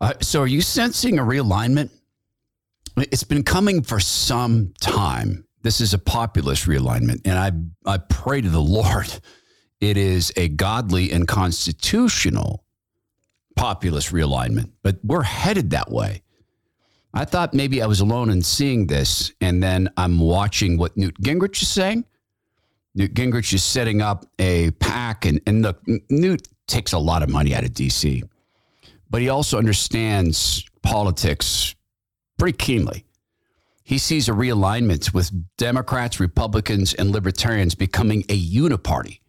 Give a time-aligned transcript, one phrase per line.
[0.00, 1.90] Uh, so, are you sensing a realignment?
[2.96, 5.46] It's been coming for some time.
[5.62, 9.12] This is a populist realignment, and I I pray to the Lord,
[9.80, 12.64] it is a godly and constitutional
[13.56, 14.70] populist realignment.
[14.82, 16.22] But we're headed that way.
[17.14, 21.18] I thought maybe I was alone in seeing this, and then I'm watching what Newt
[21.22, 22.04] Gingrich is saying.
[22.94, 27.30] Newt Gingrich is setting up a PAC, and, and look, Newt takes a lot of
[27.30, 28.22] money out of DC,
[29.10, 31.74] but he also understands politics
[32.38, 33.04] pretty keenly.
[33.82, 39.20] He sees a realignment with Democrats, Republicans, and Libertarians becoming a uniparty.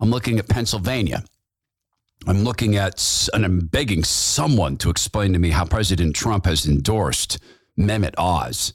[0.00, 1.24] I'm looking at Pennsylvania.
[2.26, 6.66] I'm looking at, and I'm begging someone to explain to me how President Trump has
[6.66, 7.38] endorsed
[7.78, 8.74] Mehmet Oz.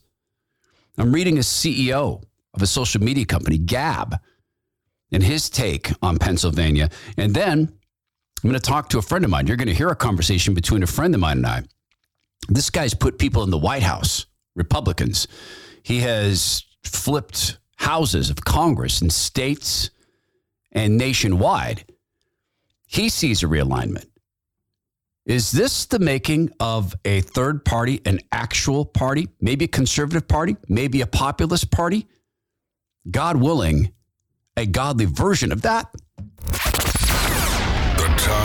[0.97, 4.19] I'm reading a CEO of a social media company, Gab,
[5.11, 6.89] and his take on Pennsylvania.
[7.17, 7.78] And then
[8.43, 9.47] I'm going to talk to a friend of mine.
[9.47, 11.63] You're going to hear a conversation between a friend of mine and I.
[12.47, 15.27] This guy's put people in the White House, Republicans.
[15.83, 19.89] He has flipped houses of Congress in states
[20.71, 21.85] and nationwide
[22.91, 24.07] he sees a realignment.
[25.27, 30.57] Is this the making of a third party, an actual party, maybe a conservative party,
[30.67, 32.07] maybe a populist party?
[33.11, 33.93] God willing,
[34.57, 35.93] a godly version of that.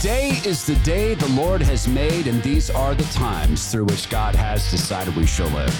[0.00, 4.08] Today is the day the Lord has made, and these are the times through which
[4.08, 5.74] God has decided we shall live.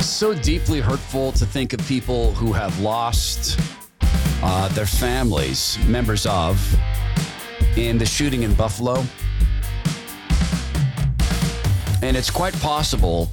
[0.00, 3.60] So deeply hurtful to think of people who have lost
[4.42, 6.58] uh, their families, members of,
[7.76, 9.04] in the shooting in Buffalo.
[12.02, 13.30] And it's quite possible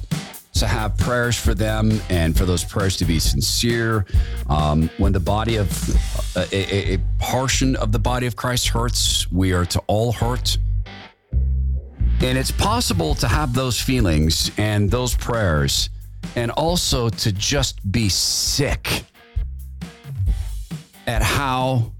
[0.54, 4.06] to have prayers for them and for those prayers to be sincere.
[4.48, 5.68] Um, when the body of
[6.36, 10.58] a, a, a portion of the body of Christ hurts, we are to all hurt.
[12.20, 15.90] And it's possible to have those feelings and those prayers
[16.36, 19.04] and also to just be sick
[21.06, 21.92] at how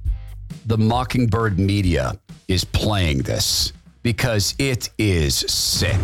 [0.67, 3.73] the Mockingbird media is playing this
[4.03, 6.01] because it is sick.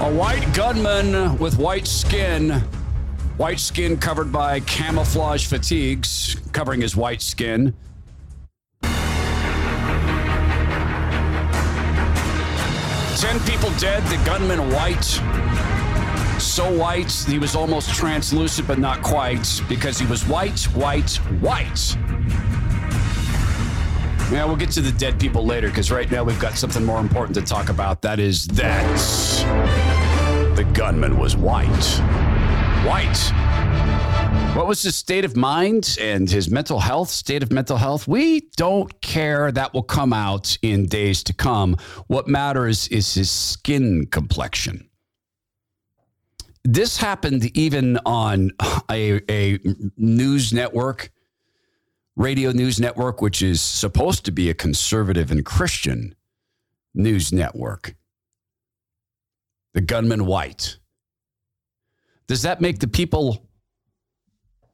[0.00, 2.62] A white gunman with white skin,
[3.36, 7.74] white skin covered by camouflage fatigues, covering his white skin.
[13.16, 15.20] Ten people dead, the gunman white
[16.38, 21.96] so white he was almost translucent, but not quite, because he was white, white, white.
[24.30, 27.00] Yeah, we'll get to the dead people later, because right now we've got something more
[27.00, 28.02] important to talk about.
[28.02, 28.96] That is that
[30.56, 32.25] the gunman was white.
[32.86, 33.32] White.
[34.56, 38.08] What was his state of mind and his mental health, state of mental health?
[38.08, 39.52] We don't care.
[39.52, 41.76] That will come out in days to come.
[42.06, 44.88] What matters is his skin complexion
[46.66, 48.50] this happened even on
[48.90, 49.58] a, a
[49.96, 51.10] news network,
[52.16, 56.14] radio news network, which is supposed to be a conservative and Christian
[56.92, 57.94] news network.
[59.74, 60.78] The gunman white.
[62.28, 63.48] Does that make the people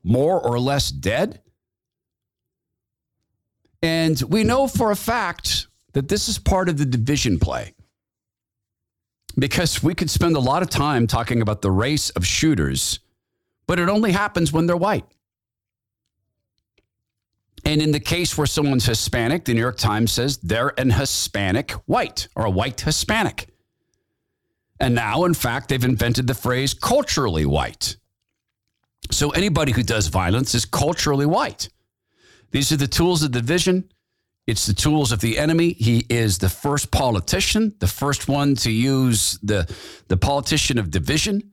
[0.02, 1.40] more or less dead?
[3.82, 7.74] And we know for a fact that this is part of the division play
[9.38, 13.00] because we could spend a lot of time talking about the race of shooters,
[13.66, 15.04] but it only happens when they're white.
[17.64, 21.70] And in the case where someone's Hispanic, the New York Times says they're an Hispanic
[21.86, 23.51] white or a white Hispanic.
[24.82, 27.96] And now, in fact, they've invented the phrase culturally white.
[29.12, 31.68] So anybody who does violence is culturally white.
[32.50, 33.92] These are the tools of division.
[34.48, 35.74] It's the tools of the enemy.
[35.74, 39.72] He is the first politician, the first one to use the,
[40.08, 41.52] the politician of division.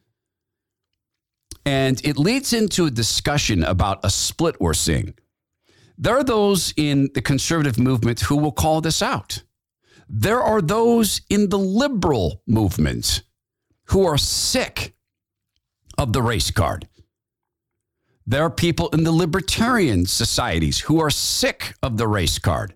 [1.68, 5.14] And it leads into a discussion about a split we're seeing.
[6.00, 9.44] There are those in the conservative movement who will call this out.
[10.10, 13.22] There are those in the liberal movement
[13.86, 14.96] who are sick
[15.98, 16.88] of the race card.
[18.26, 22.76] There are people in the libertarian societies who are sick of the race card.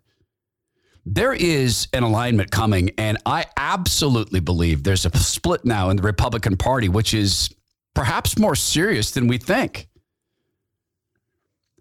[1.05, 6.03] there is an alignment coming, and I absolutely believe there's a split now in the
[6.03, 7.49] Republican Party, which is
[7.93, 9.89] perhaps more serious than we think.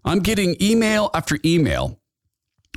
[0.03, 1.99] I'm getting email after email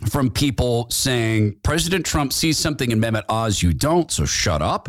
[0.04, 4.88] from people saying President Trump sees something in Mehmet Oz you don't, so shut up.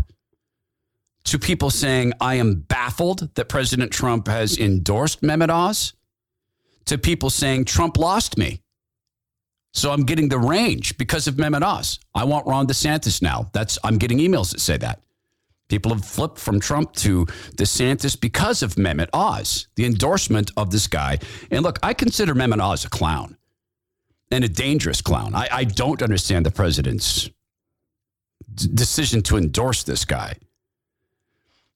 [1.26, 5.94] To people saying, I am baffled that President Trump has endorsed Mehmet Oz.
[6.86, 8.62] To people saying, Trump lost me.
[9.74, 12.00] So I'm getting the range because of Mehmet Oz.
[12.16, 13.50] I want Ron DeSantis now.
[13.54, 15.02] That's I'm getting emails that say that.
[15.68, 17.26] People have flipped from Trump to
[17.58, 21.20] DeSantis because of Mehmet Oz, the endorsement of this guy.
[21.52, 23.38] And look, I consider Mehmet Oz a clown
[24.32, 25.34] and a dangerous clown.
[25.36, 27.30] I, I don't understand the president's
[28.54, 30.36] d- decision to endorse this guy.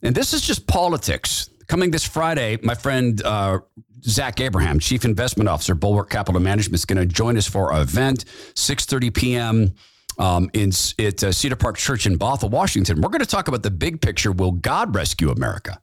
[0.01, 1.49] And this is just politics.
[1.67, 3.59] Coming this Friday, my friend uh,
[4.03, 7.81] Zach Abraham, Chief Investment Officer, Bulwark Capital Management, is going to join us for our
[7.81, 8.25] event,
[8.55, 9.75] 6.30 p.m.,
[10.17, 13.01] um, in at uh, Cedar Park Church in Bothell, Washington.
[13.01, 14.31] We're going to talk about the big picture.
[14.31, 15.81] Will God rescue America?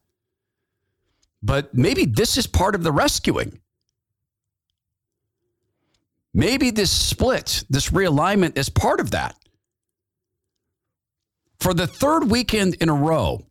[1.42, 3.60] But maybe this is part of the rescuing.
[6.34, 9.36] Maybe this split, this realignment is part of that.
[11.60, 13.44] For the third weekend in a row,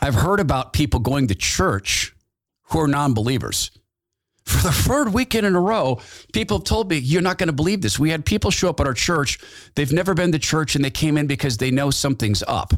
[0.00, 2.14] I've heard about people going to church
[2.64, 3.70] who are non believers.
[4.44, 6.00] For the third weekend in a row,
[6.34, 7.98] people have told me, You're not going to believe this.
[7.98, 9.38] We had people show up at our church.
[9.74, 12.74] They've never been to church and they came in because they know something's up.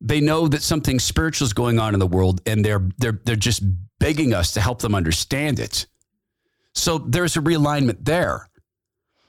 [0.00, 3.36] They know that something spiritual is going on in the world and they're, they're, they're
[3.36, 3.62] just
[3.98, 5.86] begging us to help them understand it.
[6.74, 8.48] So there's a realignment there.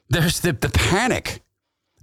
[0.10, 1.42] There's the, the panic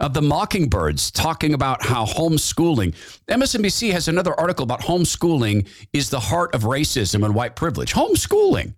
[0.00, 2.94] of the mockingbirds talking about how homeschooling,
[3.28, 7.92] MSNBC has another article about homeschooling is the heart of racism and white privilege.
[7.92, 8.74] Homeschooling.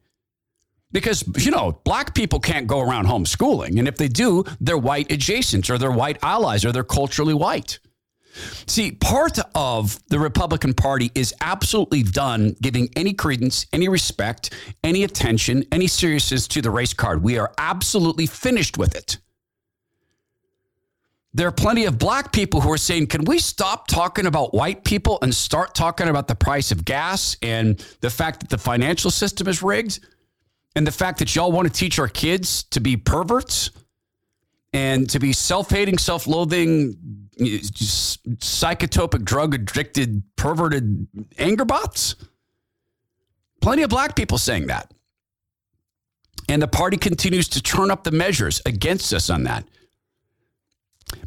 [0.93, 3.79] Because, you know, black people can't go around homeschooling.
[3.79, 7.79] And if they do, they're white adjacent or they're white allies or they're culturally white.
[8.67, 14.55] See, part of the Republican Party is absolutely done giving any credence, any respect,
[14.85, 17.23] any attention, any seriousness to the race card.
[17.23, 19.19] We are absolutely finished with it.
[21.33, 24.85] There are plenty of black people who are saying, can we stop talking about white
[24.85, 29.13] people and start talking about the price of gas and the fact that the financial
[29.13, 30.01] system is rigged
[30.75, 33.71] and the fact that y'all want to teach our kids to be perverts
[34.73, 41.07] and to be self hating, self loathing, psychotropic, drug addicted, perverted
[41.39, 42.17] anger bots?
[43.61, 44.93] Plenty of black people saying that.
[46.49, 49.65] And the party continues to turn up the measures against us on that.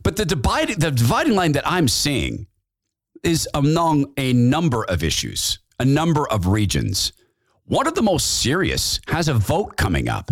[0.02, 2.48] But the dividing, the dividing line that I'm seeing
[3.24, 7.14] is among a number of issues, a number of regions.
[7.66, 10.32] One of the most serious has a vote coming up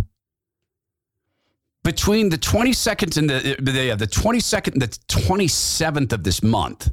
[1.84, 6.92] between the 22nd and the, the, the 22nd and the 27th of this month.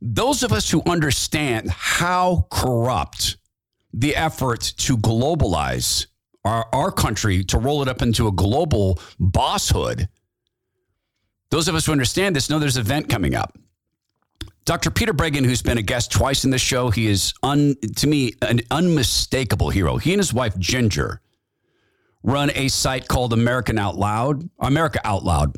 [0.00, 3.36] Those of us who understand how corrupt
[3.92, 6.06] the effort to globalize
[6.44, 10.08] our, our country, to roll it up into a global bosshood,
[11.50, 13.56] those of us who understand this know there's an event coming up.
[14.64, 14.90] Dr.
[14.90, 18.32] Peter Breggin, who's been a guest twice in this show, he is, un, to me,
[18.42, 19.96] an unmistakable hero.
[19.96, 21.20] He and his wife, Ginger,
[22.22, 25.56] run a site called American Out Loud, America Out Loud.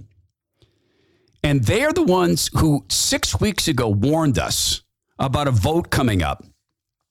[1.42, 4.82] And they are the ones who six weeks ago warned us
[5.18, 6.44] about a vote coming up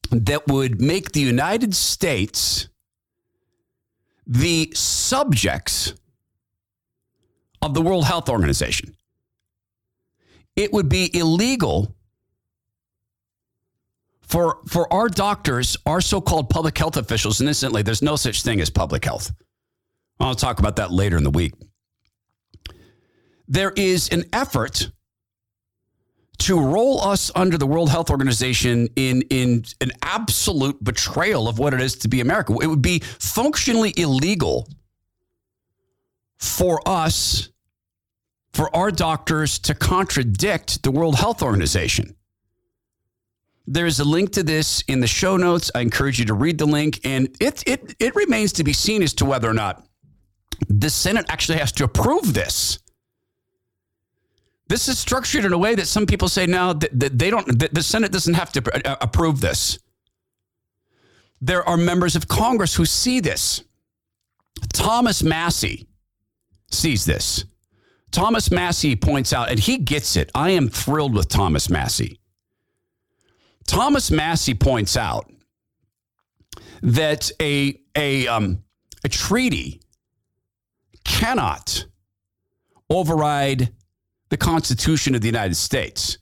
[0.09, 2.67] that would make the United States
[4.25, 5.93] the subjects
[7.61, 8.95] of the World Health Organization.
[10.55, 11.95] It would be illegal
[14.21, 18.41] for, for our doctors, our so called public health officials, and incidentally, there's no such
[18.41, 19.31] thing as public health.
[20.23, 21.53] I'll talk about that later in the week.
[23.47, 24.89] There is an effort
[26.39, 31.73] to roll us under the World Health Organization in, in an absolute betrayal of what
[31.73, 32.53] it is to be America.
[32.61, 34.67] It would be functionally illegal
[36.37, 37.49] for us
[38.53, 42.15] for our doctors to contradict the World Health Organization.
[43.65, 45.71] There's a link to this in the show notes.
[45.73, 49.01] I encourage you to read the link, and it, it, it remains to be seen
[49.01, 49.85] as to whether or not
[50.67, 52.79] the Senate actually has to approve this.
[54.67, 57.83] This is structured in a way that some people say now that they don't, the
[57.83, 59.77] Senate doesn't have to uh, approve this.
[61.41, 63.63] There are members of Congress who see this.
[64.71, 65.87] Thomas Massie
[66.71, 67.45] sees this.
[68.11, 70.31] Thomas Massie points out, and he gets it.
[70.33, 72.19] I am thrilled with Thomas Massie.
[73.67, 75.29] Thomas Massie points out
[76.81, 78.63] that a, a, um,
[79.03, 79.82] a treaty
[81.03, 81.85] cannot
[82.89, 83.73] override
[84.29, 86.17] the Constitution of the United States.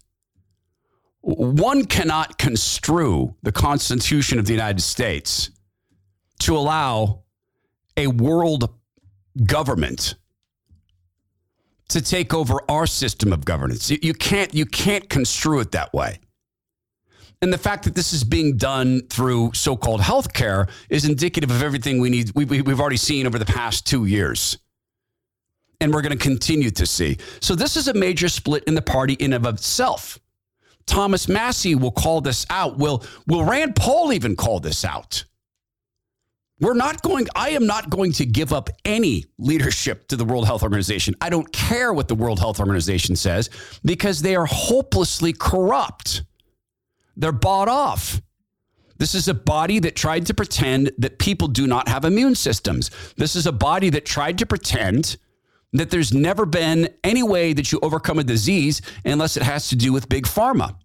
[1.21, 5.51] One cannot construe the Constitution of the United States
[6.39, 7.23] to allow
[7.95, 8.73] a world
[9.45, 10.15] government
[11.89, 13.91] to take over our system of governance.
[13.91, 16.19] You can't you can't construe it that way.
[17.41, 21.99] And the fact that this is being done through so-called healthcare is indicative of everything
[21.99, 24.57] we need we, we've already seen over the past two years
[25.81, 27.17] and we're going to continue to see.
[27.41, 30.19] So this is a major split in the party in of itself.
[30.85, 32.77] Thomas Massie will call this out.
[32.77, 35.25] Will will Rand Paul even call this out?
[36.59, 40.45] We're not going I am not going to give up any leadership to the World
[40.45, 41.15] Health Organization.
[41.19, 43.49] I don't care what the World Health Organization says
[43.83, 46.23] because they are hopelessly corrupt.
[47.17, 48.21] They're bought off.
[48.97, 52.91] This is a body that tried to pretend that people do not have immune systems.
[53.17, 55.17] This is a body that tried to pretend
[55.73, 59.75] that there's never been any way that you overcome a disease unless it has to
[59.75, 60.75] do with big pharma.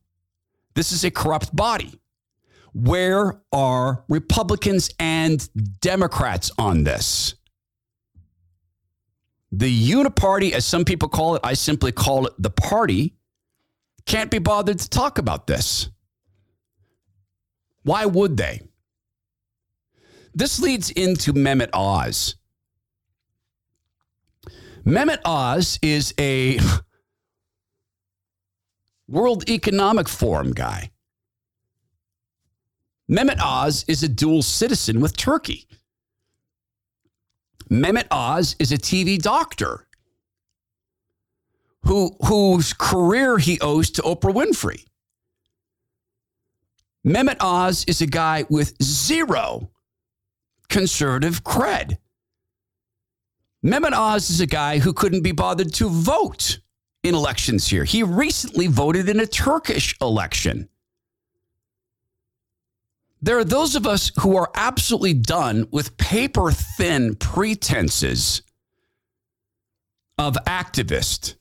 [0.75, 2.01] This is a corrupt body.
[2.73, 5.49] Where are Republicans and
[5.81, 7.35] Democrats on this?
[9.51, 13.15] The uniparty, as some people call it, I simply call it the party,
[14.05, 15.89] can't be bothered to talk about this.
[17.83, 18.61] Why would they?
[20.35, 22.35] This leads into Mehmet Oz.
[24.87, 26.61] Mehmet Oz is a
[29.09, 30.93] World Economic Forum guy.
[33.11, 35.67] Mehmet Oz is a dual citizen with Turkey.
[37.69, 39.89] Mehmet Oz is a TV doctor
[41.83, 44.85] who, whose career he owes to Oprah Winfrey.
[47.05, 49.69] Mehmet Oz is a guy with zero
[50.69, 51.99] conservative cred.
[53.67, 56.61] Mehmet Oz is a guy who couldn't be bothered to vote
[57.03, 57.83] in elections here.
[57.83, 60.69] He recently voted in a Turkish election.
[63.21, 68.43] There are those of us who are absolutely done with paper thin pretenses
[70.17, 71.35] of activist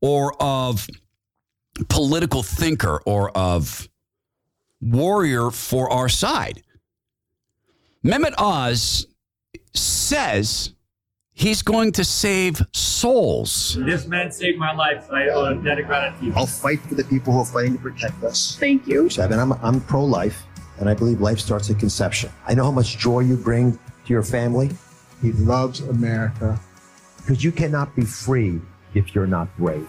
[0.00, 0.88] or of
[1.88, 3.88] political thinker or of
[4.80, 6.64] warrior for our side.
[8.04, 9.06] Mehmet Oz
[9.72, 10.74] says
[11.34, 13.76] He's going to save souls.
[13.80, 15.10] This man saved my life.
[15.10, 16.34] I owe a debt of gratitude.
[16.36, 18.56] I'll fight for the people who are fighting to protect us.
[18.60, 19.08] Thank you.
[19.08, 20.44] Seven, I'm, I'm pro life,
[20.78, 22.30] and I believe life starts at conception.
[22.46, 24.70] I know how much joy you bring to your family.
[25.22, 26.60] He loves America.
[27.16, 28.60] Because you cannot be free
[28.94, 29.88] if you're not brave.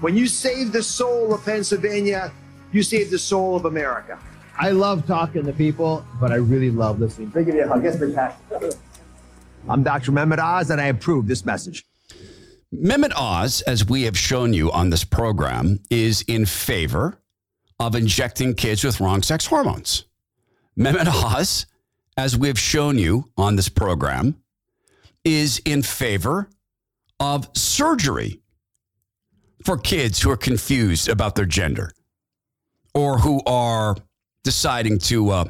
[0.00, 2.32] When you save the soul of Pennsylvania,
[2.72, 4.18] you save the soul of America.
[4.56, 7.32] I love talking to people, but I really love listening.
[7.32, 8.78] Think of it, I guess fantastic.
[9.66, 10.12] I'm Dr.
[10.12, 11.84] Mehmet Oz, and I approve this message.
[12.72, 17.20] Mehmet Oz, as we have shown you on this program, is in favor
[17.80, 20.04] of injecting kids with wrong sex hormones.
[20.78, 21.66] Mehmet Oz,
[22.16, 24.36] as we've shown you on this program,
[25.24, 26.50] is in favor
[27.20, 28.40] of surgery
[29.64, 31.90] for kids who are confused about their gender
[32.94, 33.96] or who are
[34.44, 35.44] deciding to uh,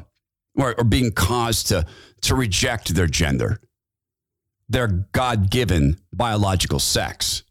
[0.55, 1.85] or, or being caused to
[2.21, 3.61] to reject their gender
[4.69, 7.43] their God given biological sex.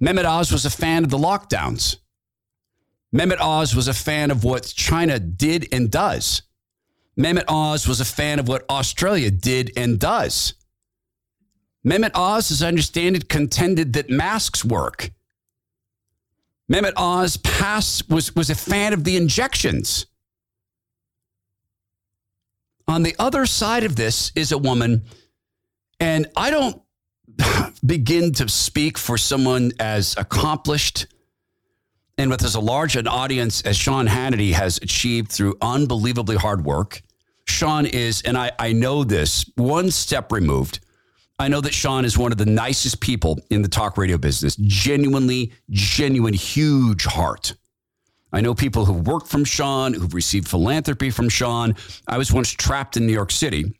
[0.00, 1.96] Mehmet Oz was a fan of the lockdowns.
[3.14, 6.42] Mehmet Oz was a fan of what China did and does.
[7.18, 10.54] Mehmet Oz was a fan of what Australia did and does.
[11.84, 15.10] Mehmet Oz, as I understand it, contended that masks work.
[16.70, 20.06] Mehmet Oz passed, was, was a fan of the injections.
[22.86, 25.02] On the other side of this is a woman
[26.00, 26.82] and I don't
[27.86, 31.06] begin to speak for someone as accomplished
[32.16, 37.00] and with as large an audience as Sean Hannity has achieved through unbelievably hard work.
[37.46, 40.80] Sean is, and I, I know this, one step removed.
[41.38, 44.56] I know that Sean is one of the nicest people in the talk radio business,
[44.56, 47.54] genuinely, genuine, huge heart.
[48.32, 51.76] I know people who've worked from Sean, who've received philanthropy from Sean.
[52.08, 53.77] I was once trapped in New York City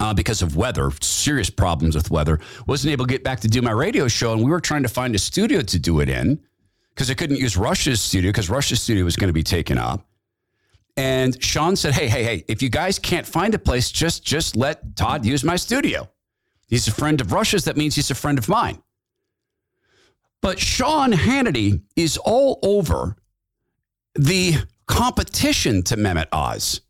[0.00, 2.40] uh, because of weather, serious problems with weather.
[2.66, 4.88] Wasn't able to get back to do my radio show, and we were trying to
[4.88, 6.40] find a studio to do it in
[6.90, 10.06] because I couldn't use Rush's studio because Rush's studio was going to be taken up.
[10.96, 12.44] And Sean said, "Hey, hey, hey!
[12.48, 16.08] If you guys can't find a place, just just let Todd use my studio.
[16.66, 17.64] He's a friend of Rush's.
[17.64, 18.82] That means he's a friend of mine."
[20.40, 23.16] But Sean Hannity is all over
[24.14, 24.54] the
[24.86, 26.80] competition to Mehmet Oz.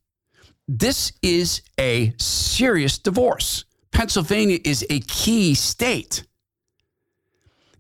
[0.69, 3.65] This is a serious divorce.
[3.91, 6.25] Pennsylvania is a key state.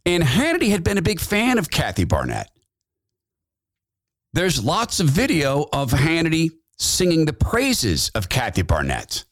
[0.06, 2.50] And Hannity had been a big fan of Kathy Barnette.
[4.32, 9.24] There's lots of video of Hannity singing the praises of Kathy Barnette.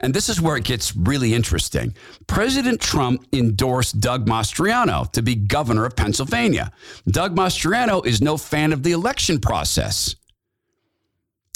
[0.00, 1.94] And this is where it gets really interesting.
[2.26, 6.72] President Trump endorsed Doug Mastriano to be governor of Pennsylvania.
[7.06, 10.16] Doug Mastriano is no fan of the election process.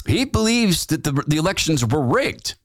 [0.05, 2.55] He believes that the, the elections were rigged.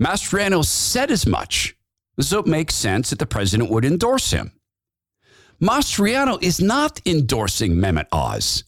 [0.00, 1.76] Mastriano said as much,
[2.20, 4.52] so it makes sense that the president would endorse him.
[5.60, 8.64] Mastriano is not endorsing Mehmet Oz.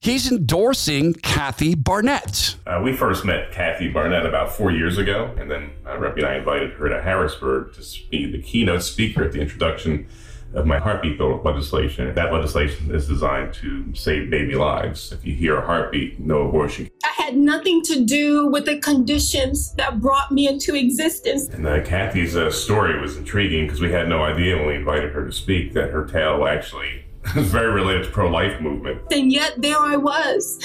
[0.00, 2.56] He's endorsing Kathy Barnette.
[2.66, 6.26] Uh, we first met Kathy Barnette about four years ago, and then uh, Rebbie and
[6.26, 10.08] I invited her to Harrisburg to be the keynote speaker at the introduction
[10.54, 12.14] of my heartbeat bill legislation.
[12.14, 15.12] That legislation is designed to save baby lives.
[15.12, 16.90] If you hear a heartbeat, no abortion.
[17.04, 21.48] I had nothing to do with the conditions that brought me into existence.
[21.48, 25.12] And uh, Kathy's uh, story was intriguing because we had no idea when we invited
[25.12, 27.04] her to speak that her tale actually
[27.36, 29.00] is very related to pro-life movement.
[29.12, 30.58] And yet there I was,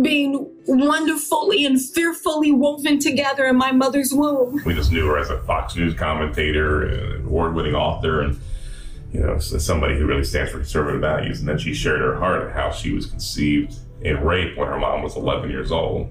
[0.00, 4.62] being wonderfully and fearfully woven together in my mother's womb.
[4.64, 8.40] We just knew her as a Fox News commentator, an award-winning author, and
[9.14, 11.38] you know, somebody who really stands for conservative values.
[11.38, 14.76] And then she shared her heart of how she was conceived in rape when her
[14.76, 16.10] mom was 11 years old.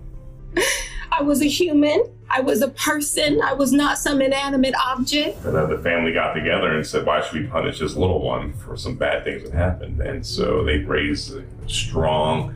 [1.12, 2.06] I was a human.
[2.30, 3.42] I was a person.
[3.42, 5.44] I was not some inanimate object.
[5.44, 8.54] And then the family got together and said, why should we punish this little one
[8.54, 10.00] for some bad things that happened?
[10.00, 12.56] And so they raised a strong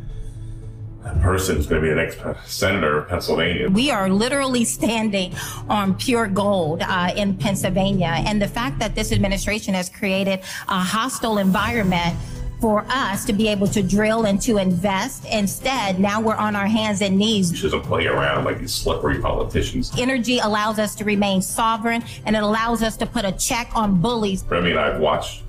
[1.15, 3.69] person who's going to be the next senator of Pennsylvania.
[3.69, 5.33] We are literally standing
[5.69, 8.13] on pure gold uh, in Pennsylvania.
[8.25, 12.15] And the fact that this administration has created a hostile environment
[12.59, 15.25] for us to be able to drill and to invest.
[15.25, 17.55] Instead, now we're on our hands and knees.
[17.55, 19.91] She doesn't play around like these slippery politicians.
[19.97, 24.01] Energy allows us to remain sovereign and it allows us to put a check on
[24.01, 24.43] bullies.
[24.49, 25.43] I mean, I've watched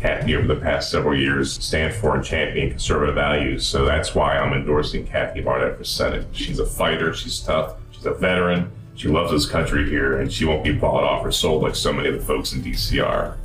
[0.00, 3.66] Kathy over the past several years stand for and champion conservative values.
[3.66, 6.26] So that's why I'm endorsing Kathy Barnette for Senate.
[6.32, 10.46] She's a fighter, she's tough, she's a veteran, she loves this country here, and she
[10.46, 13.36] won't be bought off or sold like so many of the folks in DC are.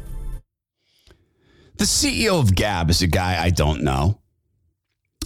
[1.78, 4.22] The CEO of Gab is a guy I don't know.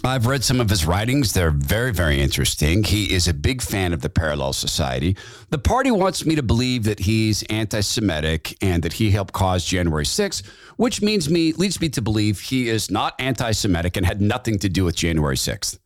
[0.02, 1.34] I've read some of his writings.
[1.34, 2.84] They're very, very interesting.
[2.84, 5.14] He is a big fan of the Parallel Society.
[5.50, 9.62] The party wants me to believe that he's anti Semitic and that he helped cause
[9.64, 14.06] January 6th, which means me leads me to believe he is not anti Semitic and
[14.06, 15.78] had nothing to do with January 6th.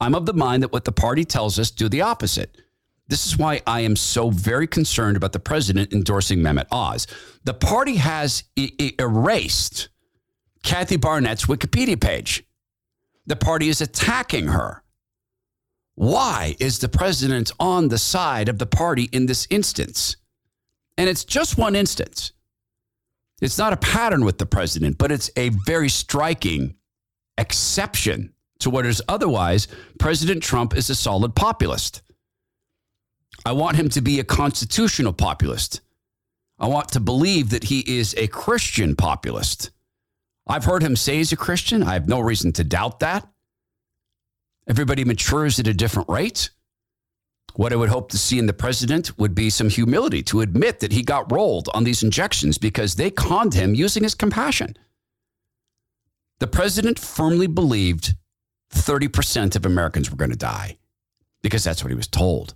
[0.00, 2.56] I'm of the mind that what the party tells us, do the opposite.
[3.08, 7.08] This is why I am so very concerned about the president endorsing Mehmet Oz.
[7.42, 9.88] The party has e- erased
[10.62, 12.43] Kathy Barnette's Wikipedia page.
[13.26, 14.82] The party is attacking her.
[15.94, 20.16] Why is the president on the side of the party in this instance?
[20.98, 22.32] And it's just one instance.
[23.40, 26.74] It's not a pattern with the president, but it's a very striking
[27.38, 32.02] exception to what is otherwise President Trump is a solid populist.
[33.44, 35.80] I want him to be a constitutional populist.
[36.58, 39.70] I want to believe that he is a Christian populist.
[40.46, 41.82] I've heard him say he's a Christian.
[41.82, 43.26] I have no reason to doubt that.
[44.68, 46.50] Everybody matures at a different rate.
[47.54, 50.80] What I would hope to see in the president would be some humility to admit
[50.80, 54.76] that he got rolled on these injections because they conned him using his compassion.
[56.40, 58.14] The president firmly believed
[58.72, 60.78] 30% of Americans were going to die
[61.42, 62.54] because that's what he was told.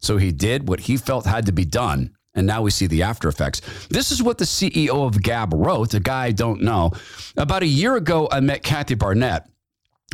[0.00, 2.16] So he did what he felt had to be done.
[2.34, 3.60] And now we see the after effects.
[3.88, 6.92] This is what the CEO of Gab wrote, a guy I don't know.
[7.36, 9.46] About a year ago, I met Kathy Barnette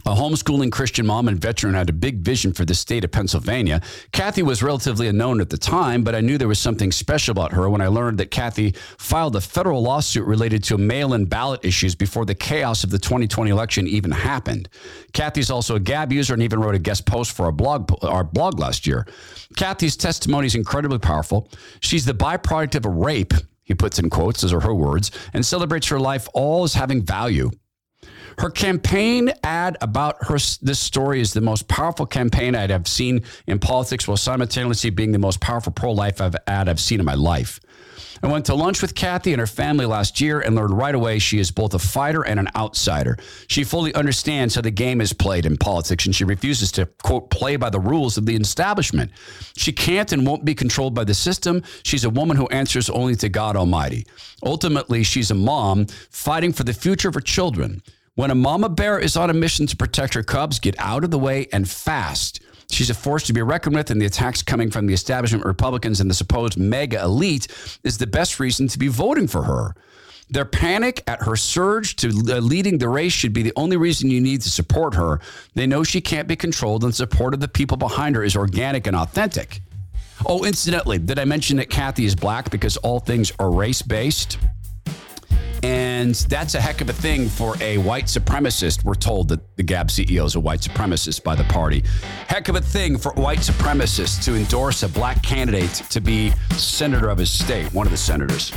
[0.05, 3.81] a homeschooling Christian mom and veteran had a big vision for the state of Pennsylvania.
[4.13, 7.53] Kathy was relatively unknown at the time, but I knew there was something special about
[7.53, 11.65] her when I learned that Kathy filed a federal lawsuit related to mail in ballot
[11.65, 14.69] issues before the chaos of the 2020 election even happened.
[15.13, 18.23] Kathy's also a Gab user and even wrote a guest post for our blog, our
[18.23, 19.07] blog last year.
[19.57, 21.49] Kathy's testimony is incredibly powerful.
[21.81, 25.45] She's the byproduct of a rape, he puts in quotes, those are her words, and
[25.45, 27.51] celebrates her life all as having value.
[28.39, 33.23] Her campaign ad about her this story is the most powerful campaign I'd have seen
[33.47, 37.61] in politics, while simultaneously being the most powerful pro-life ad I've seen in my life.
[38.23, 41.19] I went to lunch with Kathy and her family last year and learned right away
[41.19, 43.19] she is both a fighter and an outsider.
[43.47, 47.31] She fully understands how the game is played in politics and she refuses to, quote,
[47.31, 49.13] play by the rules of the establishment.
[49.57, 51.63] She can't and won't be controlled by the system.
[51.83, 54.07] She's a woman who answers only to God Almighty.
[54.43, 57.83] Ultimately, she's a mom fighting for the future of her children.
[58.17, 61.11] When a mama bear is on a mission to protect her cubs, get out of
[61.11, 62.41] the way and fast.
[62.71, 66.01] She's a force to be reckoned with, and the attacks coming from the establishment Republicans
[66.01, 67.47] and the supposed MAGA elite
[67.85, 69.75] is the best reason to be voting for her.
[70.31, 74.09] Their panic at her surge to uh, leading the race should be the only reason
[74.09, 75.21] you need to support her.
[75.55, 78.87] They know she can't be controlled, and support of the people behind her is organic
[78.87, 79.61] and authentic.
[80.25, 84.39] Oh, incidentally, did I mention that Kathy is black because all things are race based?
[85.63, 88.85] And that's a heck of a thing for a white supremacist.
[88.85, 91.85] We're told that the Gab CEO is a white supremacist by the party.
[92.29, 97.09] Heck of a thing for white supremacists to endorse a black candidate to be senator
[97.09, 98.53] of his state, one of the senators.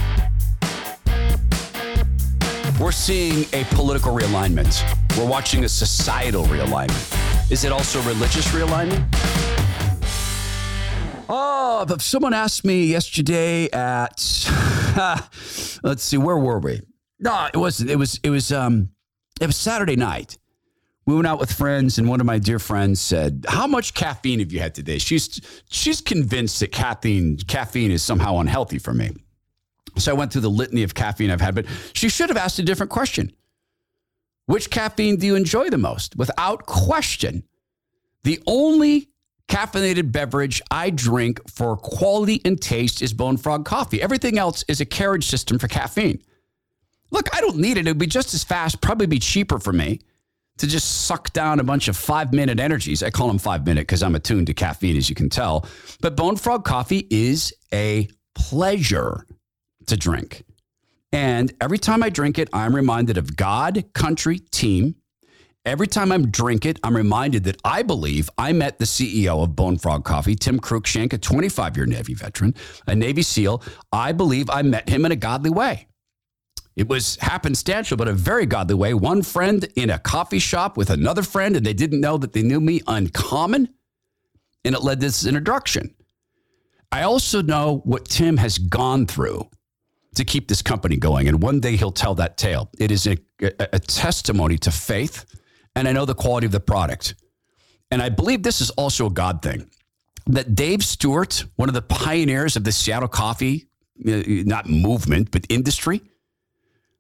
[2.80, 4.82] We're seeing a political realignment.
[5.18, 7.52] We're watching a societal realignment.
[7.52, 9.49] Is it also religious realignment?
[11.32, 14.18] Oh, but someone asked me yesterday at
[15.84, 16.82] let's see, where were we?
[17.20, 17.92] No, it wasn't.
[17.92, 18.89] It was it was um
[19.39, 20.39] it was Saturday night.
[21.06, 24.39] We went out with friends, and one of my dear friends said, "How much caffeine
[24.39, 25.39] have you had today?" She's
[25.70, 29.12] she's convinced that caffeine caffeine is somehow unhealthy for me.
[29.98, 32.58] So I went through the litany of caffeine I've had, but she should have asked
[32.58, 33.34] a different question.
[34.48, 36.15] Which caffeine do you enjoy the most?
[36.15, 37.44] Without question,
[38.24, 39.10] the only
[39.50, 44.02] caffeinated beverage I drink for quality and taste is Bone Frog coffee.
[44.02, 46.22] Everything else is a carriage system for caffeine.
[47.12, 47.88] Look, I don't need it.
[47.88, 50.00] It would be just as fast, probably be cheaper for me
[50.60, 53.02] to just suck down a bunch of five minute energies.
[53.02, 55.66] I call them five minute because I'm attuned to caffeine, as you can tell.
[56.02, 59.26] But Bone Frog coffee is a pleasure
[59.88, 60.44] to drink.
[61.12, 64.96] And every time I drink it, I'm reminded of God, country, team.
[65.65, 69.56] Every time I drink it, I'm reminded that I believe I met the CEO of
[69.56, 72.56] Bone Frog Coffee, Tim Cruikshank, a 25 year Navy veteran,
[72.88, 73.62] a Navy SEAL.
[73.91, 75.88] I believe I met him in a godly way.
[76.76, 78.93] It was happenstantial, but a very godly way.
[78.93, 82.41] One friend in a coffee shop with another friend, and they didn't know that they
[82.41, 83.67] knew me uncommon.
[84.63, 85.93] And it led to this introduction.
[86.91, 89.50] I also know what Tim has gone through
[90.15, 91.28] to keep this company going.
[91.28, 92.69] And one day he'll tell that tale.
[92.80, 95.26] It is a, a testimony to faith,
[95.76, 97.16] and I know the quality of the product.
[97.92, 99.70] And I believe this is also a God thing
[100.28, 103.68] that Dave Stewart, one of the pioneers of the Seattle coffee,
[104.08, 106.02] uh, not movement, but industry,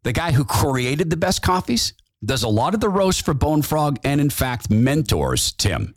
[0.03, 1.93] the guy who created the best coffees,
[2.25, 5.93] does a lot of the roast for Bone Frog and, in fact, mentors Tim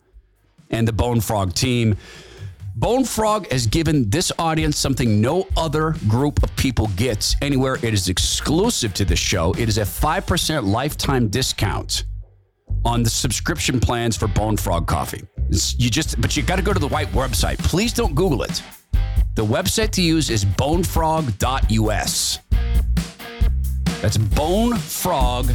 [0.71, 1.97] and the Bone Frog team.
[2.77, 7.75] Bone Frog has given this audience something no other group of people gets anywhere.
[7.83, 9.53] It is exclusive to the show.
[9.59, 12.05] It is a 5% lifetime discount
[12.85, 15.23] on the subscription plans for Bone Frog Coffee.
[15.51, 17.59] You just, but you got to go to the white website.
[17.59, 18.63] Please don't Google it.
[19.35, 22.39] The website to use is bonefrog.us.
[24.01, 25.53] That's bonefrog.us.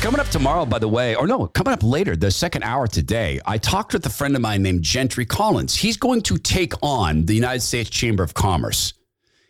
[0.00, 3.40] Coming up tomorrow, by the way, or no, coming up later, the second hour today,
[3.44, 5.74] I talked with a friend of mine named Gentry Collins.
[5.74, 8.94] He's going to take on the United States Chamber of Commerce.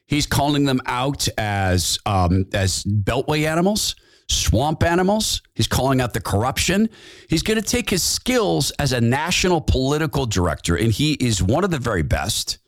[0.07, 3.97] He's calling them out as um, as beltway animals,
[4.29, 5.42] swamp animals.
[5.55, 6.88] He's calling out the corruption.
[7.29, 11.64] He's going to take his skills as a national political director, and he is one
[11.64, 12.59] of the very best.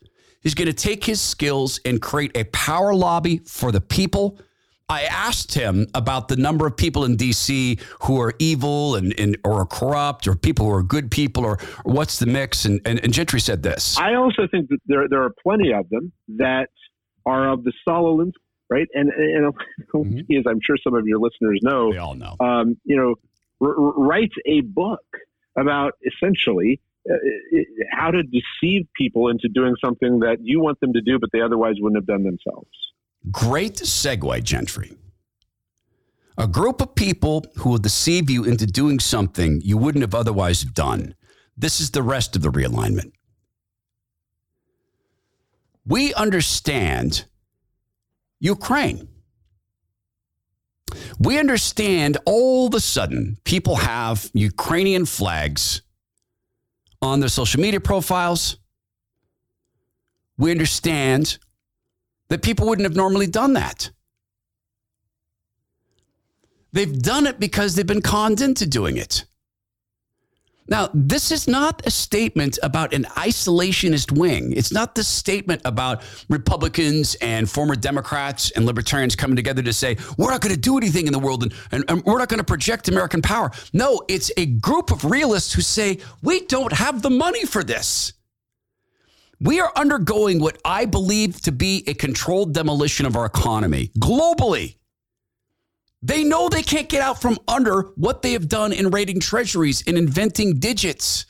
[0.41, 4.39] He's going to take his skills and create a power lobby for the people.
[4.89, 9.37] I asked him about the number of people in DC who are evil and, and
[9.43, 12.99] or corrupt or people who are good people or, or what's the mix and, and,
[13.03, 13.97] and Gentry said this.
[13.99, 16.69] I also think that there there are plenty of them that
[17.29, 18.33] are of the Solomons,
[18.69, 18.87] right?
[18.93, 19.53] And and,
[19.93, 22.35] and as I'm sure some of your listeners know, they all know.
[22.39, 23.15] Um, you know,
[23.61, 25.03] r- writes a book
[25.57, 27.15] about essentially uh,
[27.91, 31.41] how to deceive people into doing something that you want them to do, but they
[31.41, 32.69] otherwise wouldn't have done themselves.
[33.31, 34.93] Great segue, Gentry.
[36.37, 40.61] A group of people who will deceive you into doing something you wouldn't have otherwise
[40.63, 41.15] done.
[41.57, 43.11] This is the rest of the realignment.
[45.89, 47.25] We understand
[48.39, 49.07] Ukraine.
[51.19, 55.81] We understand all of a sudden people have Ukrainian flags
[57.01, 58.57] on their social media profiles.
[60.37, 61.39] We understand
[62.29, 63.89] that people wouldn't have normally done that.
[66.71, 69.25] They've done it because they've been conned into doing it.
[70.69, 74.53] Now, this is not a statement about an isolationist wing.
[74.53, 79.97] It's not the statement about Republicans and former Democrats and libertarians coming together to say,
[80.17, 82.37] we're not going to do anything in the world and, and, and we're not going
[82.37, 83.51] to project American power.
[83.73, 88.13] No, it's a group of realists who say, we don't have the money for this.
[89.41, 94.75] We are undergoing what I believe to be a controlled demolition of our economy globally.
[96.01, 99.83] They know they can't get out from under what they have done in raiding treasuries
[99.85, 101.25] and inventing digits.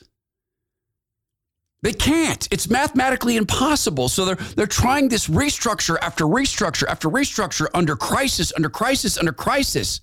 [1.82, 2.46] They can't.
[2.50, 4.08] It's mathematically impossible.
[4.08, 9.32] So they're they're trying this restructure after restructure after restructure under crisis, under crisis, under
[9.32, 10.00] crisis.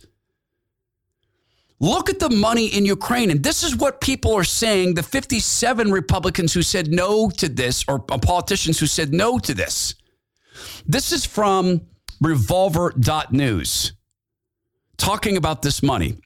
[1.79, 3.29] Look at the money in Ukraine.
[3.29, 7.85] And this is what people are saying the 57 Republicans who said no to this,
[7.87, 9.93] or politicians who said no to this.
[10.87, 11.81] This is from
[12.19, 13.96] revolver.news
[14.97, 16.17] talking about this money.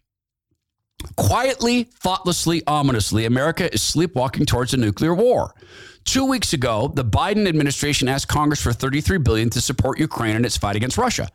[1.16, 5.54] Quietly, thoughtlessly, ominously, America is sleepwalking towards a nuclear war.
[6.04, 10.46] Two weeks ago, the Biden administration asked Congress for 33 billion to support Ukraine in
[10.46, 11.28] its fight against Russia.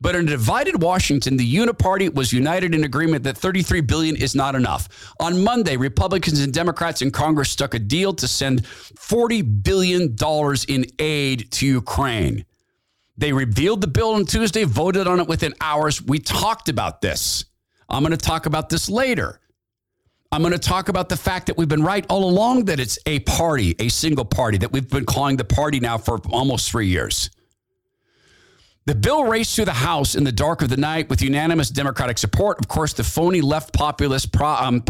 [0.00, 4.34] But in a divided Washington, the Uniparty was united in agreement that 33 billion is
[4.34, 5.12] not enough.
[5.18, 10.64] On Monday, Republicans and Democrats in Congress struck a deal to send 40 billion dollars
[10.66, 12.44] in aid to Ukraine.
[13.18, 16.00] They revealed the bill on Tuesday, voted on it within hours.
[16.00, 17.44] We talked about this.
[17.88, 19.40] I'm going to talk about this later.
[20.30, 22.98] I'm going to talk about the fact that we've been right all along that it's
[23.06, 26.86] a party, a single party, that we've been calling the party now for almost three
[26.86, 27.30] years.
[28.86, 32.18] The bill raced through the House in the dark of the night with unanimous Democratic
[32.18, 32.58] support.
[32.58, 34.82] Of course, the phony left populist pro, um,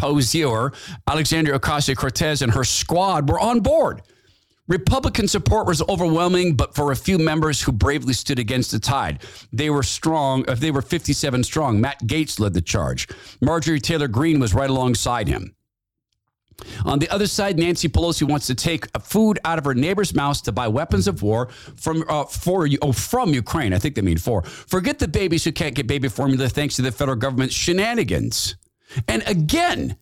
[1.07, 4.03] Alexandria Ocasio Cortez, and her squad were on board.
[4.69, 9.23] Republican support was overwhelming, but for a few members who bravely stood against the tide,
[9.53, 10.49] they were strong.
[10.49, 11.81] Uh, they were 57 strong.
[11.81, 13.09] Matt Gaetz led the charge.
[13.41, 15.55] Marjorie Taylor Greene was right alongside him.
[16.85, 20.43] On the other side, Nancy Pelosi wants to take food out of her neighbor's mouth
[20.43, 23.73] to buy weapons of war from uh, for oh, from Ukraine.
[23.73, 24.43] I think they mean for.
[24.43, 28.57] Forget the babies who can't get baby formula thanks to the federal government's shenanigans.
[29.07, 29.97] And again,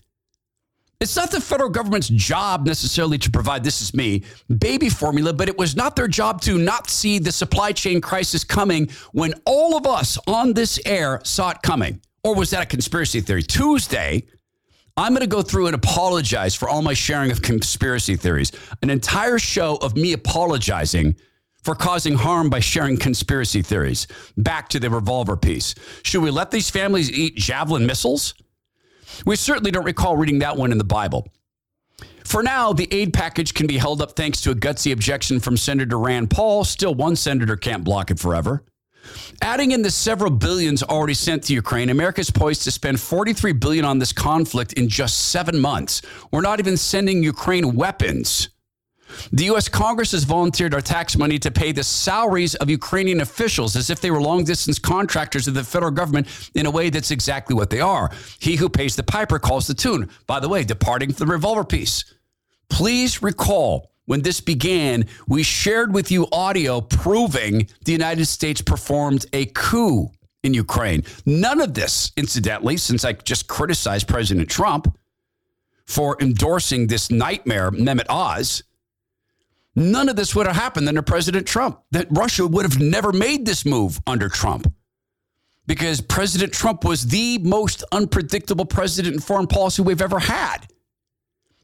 [1.01, 4.25] it's not the federal government's job necessarily to provide, this is me,
[4.59, 8.45] baby formula, but it was not their job to not see the supply chain crisis
[8.45, 12.01] coming when all of us on this air saw it coming.
[12.25, 13.43] Or was that a conspiracy theory?
[13.43, 14.25] Tuesday,
[14.97, 18.51] I'm going to go through and apologize for all my sharing of conspiracy theories.
[18.83, 21.17] An entire show of me apologizing
[21.63, 24.07] for causing harm by sharing conspiracy theories.
[24.39, 25.75] Back to the revolver piece.
[26.05, 28.35] Should we let these families eat javelin missiles?
[29.25, 31.29] We certainly don't recall reading that one in the Bible.
[32.25, 35.57] For now, the aid package can be held up thanks to a gutsy objection from
[35.57, 36.65] Senator Rand Paul.
[36.65, 38.65] Still, one senator can't block it forever.
[39.41, 43.53] Adding in the several billions already sent to Ukraine, America is poised to spend 43
[43.53, 46.03] billion on this conflict in just 7 months.
[46.33, 48.49] We're not even sending Ukraine weapons.
[49.33, 49.69] The U.S.
[49.69, 54.01] Congress has volunteered our tax money to pay the salaries of Ukrainian officials as if
[54.01, 57.71] they were long distance contractors of the federal government in a way that's exactly what
[57.71, 58.11] they are.
[58.39, 60.09] He who pays the piper calls the tune.
[60.27, 62.05] By the way, departing from the revolver piece.
[62.69, 69.27] Please recall when this began, we shared with you audio proving the United States performed
[69.33, 70.11] a coup
[70.45, 71.03] in Ukraine.
[71.27, 74.97] None of this, incidentally, since I just criticized President Trump
[75.85, 78.63] for endorsing this nightmare, Mehmet Oz
[79.77, 81.81] None of this would have happened under President Trump.
[81.91, 84.73] That Russia would have never made this move under Trump
[85.67, 90.59] because President Trump was the most unpredictable president in foreign policy we've ever had.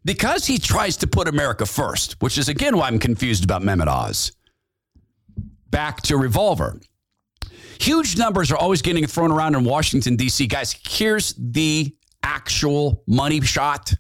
[0.05, 3.87] Because he tries to put America first, which is again why I'm confused about Mehmet
[3.87, 4.33] Oz.
[5.71, 6.81] Back to Revolver.
[7.81, 10.47] Huge numbers are always getting thrown around in Washington, D.C.
[10.49, 13.95] Guys, here's the actual money shot.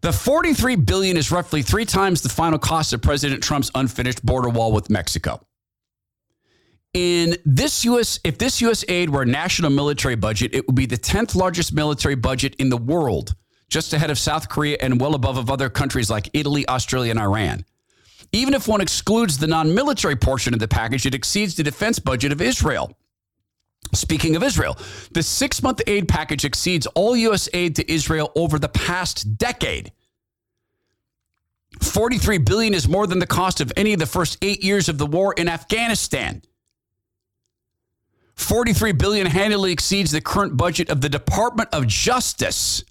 [0.00, 4.48] The 43 billion is roughly 3 times the final cost of President Trump's unfinished border
[4.48, 5.40] wall with Mexico.
[6.94, 10.86] In this US if this US aid were a national military budget, it would be
[10.86, 13.34] the 10th largest military budget in the world,
[13.68, 17.20] just ahead of South Korea and well above of other countries like Italy, Australia, and
[17.20, 17.64] Iran.
[18.32, 22.30] Even if one excludes the non-military portion of the package, it exceeds the defense budget
[22.30, 22.96] of Israel.
[23.94, 24.76] Speaking of Israel,
[25.12, 27.48] the six month aid package exceeds all U.S.
[27.54, 29.92] aid to Israel over the past decade.
[31.80, 34.96] 43 billion is more than the cost of any of the first eight years of
[34.98, 36.42] the war in Afghanistan.
[38.34, 42.84] 43 billion handily exceeds the current budget of the Department of Justice,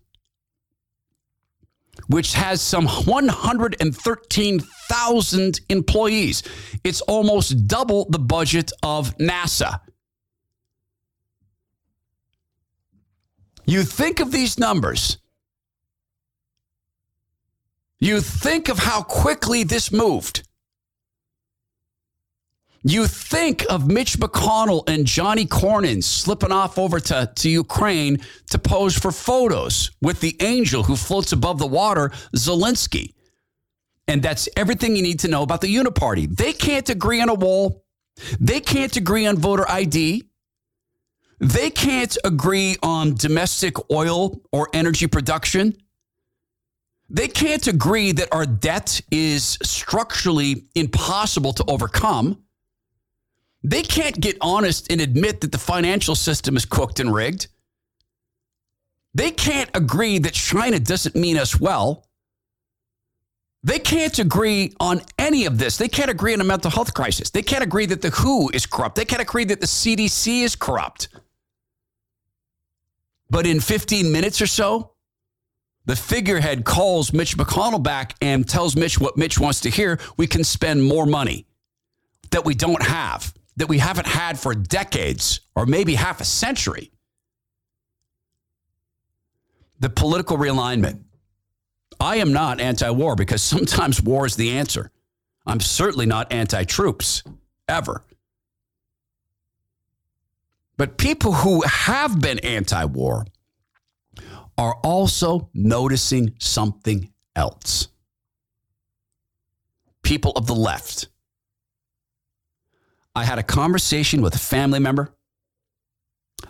[2.07, 6.43] which has some 113,000 employees.
[6.83, 9.79] It's almost double the budget of NASA.
[13.67, 15.17] You think of these numbers.
[17.99, 20.47] You think of how quickly this moved.
[22.83, 28.19] You think of Mitch McConnell and Johnny Cornyn slipping off over to, to Ukraine
[28.51, 33.13] to pose for photos with the angel who floats above the water, Zelensky.
[34.07, 36.33] And that's everything you need to know about the Uniparty.
[36.33, 37.83] They can't agree on a wall.
[38.39, 40.23] They can't agree on voter ID.
[41.39, 45.77] They can't agree on domestic oil or energy production.
[47.09, 52.43] They can't agree that our debt is structurally impossible to overcome.
[53.63, 57.47] They can't get honest and admit that the financial system is cooked and rigged.
[59.13, 62.07] They can't agree that China doesn't mean us well.
[63.63, 65.77] They can't agree on any of this.
[65.77, 67.29] They can't agree on a mental health crisis.
[67.29, 68.95] They can't agree that the WHO is corrupt.
[68.95, 71.09] They can't agree that the CDC is corrupt.
[73.29, 74.93] But in 15 minutes or so,
[75.85, 79.99] the figurehead calls Mitch McConnell back and tells Mitch what Mitch wants to hear.
[80.17, 81.45] We can spend more money
[82.31, 86.91] that we don't have, that we haven't had for decades or maybe half a century.
[89.79, 91.03] The political realignment.
[91.99, 94.91] I am not anti war because sometimes war is the answer.
[95.45, 97.23] I'm certainly not anti troops,
[97.69, 98.03] ever.
[100.77, 103.25] But people who have been anti war
[104.57, 107.89] are also noticing something else.
[110.03, 111.09] People of the left.
[113.15, 115.13] I had a conversation with a family member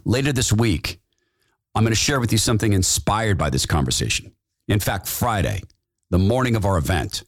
[0.04, 1.00] later this week.
[1.74, 4.34] I'm going to share with you something inspired by this conversation.
[4.68, 5.62] In fact, Friday,
[6.10, 7.24] the morning of our event,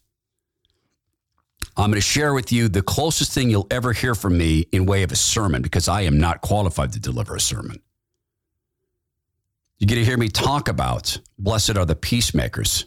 [1.78, 4.86] I'm going to share with you the closest thing you'll ever hear from me in
[4.86, 7.80] way of a sermon because I am not qualified to deliver a sermon.
[9.78, 12.86] You get to hear me talk about blessed are the peacemakers.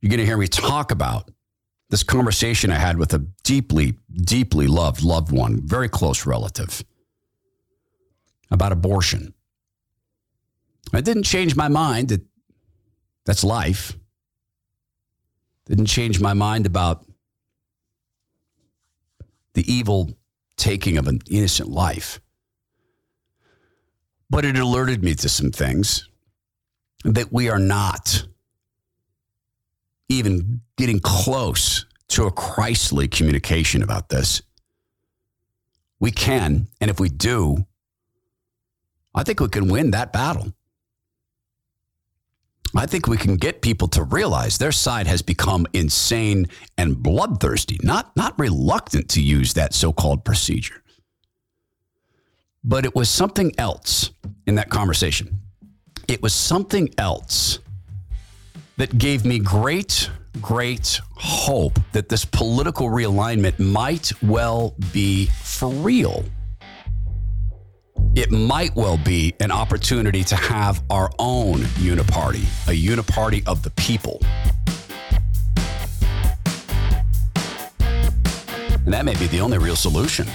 [0.00, 1.30] You're going to hear me talk about
[1.90, 6.84] this conversation I had with a deeply, deeply loved loved one, very close relative,
[8.50, 9.34] about abortion.
[10.92, 12.22] I didn't change my mind that
[13.26, 13.96] that's life.
[15.70, 17.06] Didn't change my mind about
[19.54, 20.10] the evil
[20.56, 22.20] taking of an innocent life.
[24.28, 26.08] But it alerted me to some things
[27.04, 28.26] that we are not
[30.08, 34.42] even getting close to a Christly communication about this.
[36.00, 37.64] We can, and if we do,
[39.14, 40.52] I think we can win that battle.
[42.74, 46.46] I think we can get people to realize their side has become insane
[46.78, 50.82] and bloodthirsty, not, not reluctant to use that so called procedure.
[52.62, 54.10] But it was something else
[54.46, 55.40] in that conversation.
[56.06, 57.58] It was something else
[58.76, 60.08] that gave me great,
[60.40, 66.24] great hope that this political realignment might well be for real.
[68.16, 73.70] It might well be an opportunity to have our own uniparty, a uniparty of the
[73.70, 74.20] people.
[77.78, 80.26] And that may be the only real solution.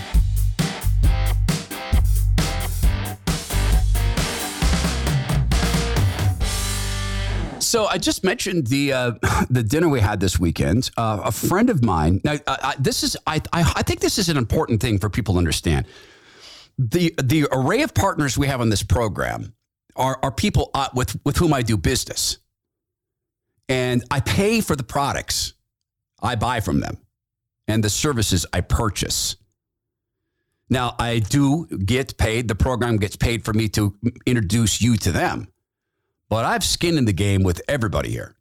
[7.60, 9.12] So I just mentioned the uh,
[9.50, 10.92] the dinner we had this weekend.
[10.96, 12.22] Uh, a friend of mine.
[12.24, 12.38] Now,
[12.80, 15.86] this is I, I I think this is an important thing for people to understand.
[16.78, 19.54] The the array of partners we have on this program
[19.96, 22.40] are are people uh, with with whom I do business,
[23.70, 25.54] and I pay for the products
[26.22, 26.98] I buy from them,
[27.68, 29.38] and the services I purchase.
[30.70, 32.48] Now I do get paid.
[32.48, 35.48] The program gets paid for me to introduce you to them
[36.30, 38.36] but I've skin in the game with everybody here.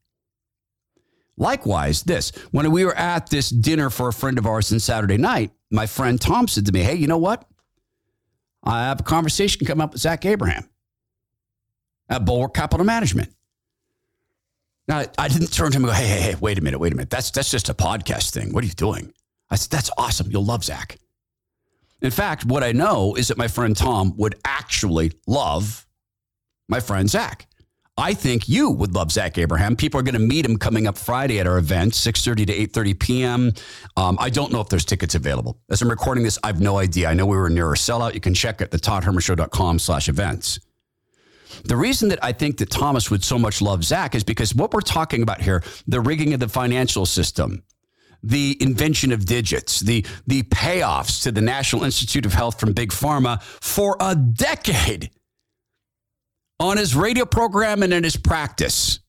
[1.37, 5.17] Likewise, this when we were at this dinner for a friend of ours on Saturday
[5.17, 7.45] night, my friend Tom said to me, Hey, you know what?
[8.65, 10.69] I have a conversation coming up with Zach Abraham
[12.09, 13.31] at Bulwark Capital Management.
[14.89, 16.93] Now, I didn't turn to him and go, Hey, hey, hey, wait a minute, wait
[16.93, 17.11] a minute.
[17.11, 18.53] That's, that's just a podcast thing.
[18.53, 19.13] What are you doing?
[19.51, 20.31] I said, That's awesome.
[20.31, 20.99] You'll love Zach.
[22.03, 25.87] In fact, what I know is that my friend Tom would actually love
[26.69, 27.47] my friend Zach.
[27.97, 29.77] I think you would love Zach Abraham.
[29.77, 32.99] People are going to meet him coming up Friday at our event, 6.30 to 8.30
[32.99, 33.53] p.m.
[33.97, 35.61] Um, I don't know if there's tickets available.
[35.71, 37.09] As I'm recording this, I have no idea.
[37.09, 38.15] I know we were near a sellout.
[38.15, 40.59] You can check at the toddhermanshow.com slash events.
[41.65, 44.75] The reason that I think that Thomas would so much love Zach is because what
[44.75, 47.63] we're talking about here, the rigging of the financial system,
[48.25, 52.91] the invention of digits, the, the payoffs to the National Institute of Health from Big
[52.91, 55.11] Pharma for a decade–
[56.65, 59.01] on his radio program and in his practice.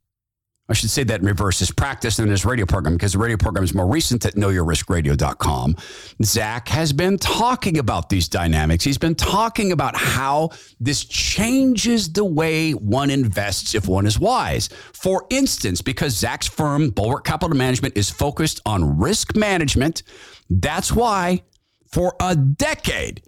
[0.68, 3.38] I should say that in reverse his practice and his radio program because the radio
[3.38, 5.76] program is more recent at knowyourriskradio.com.
[6.24, 8.84] Zach has been talking about these dynamics.
[8.84, 10.50] He's been talking about how
[10.80, 14.68] this changes the way one invests if one is wise.
[14.94, 20.02] For instance, because Zach's firm, Bulwark Capital Management, is focused on risk management,
[20.50, 21.44] that's why
[21.92, 23.22] for a decade,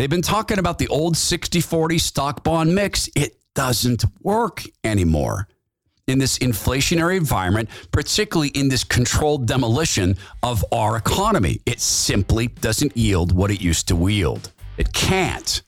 [0.00, 3.10] They've been talking about the old 60 40 stock bond mix.
[3.14, 5.46] It doesn't work anymore.
[6.08, 11.60] in this inflationary environment, particularly in this controlled demolition of our economy.
[11.66, 14.50] It simply doesn't yield what it used to yield.
[14.78, 15.60] It can't.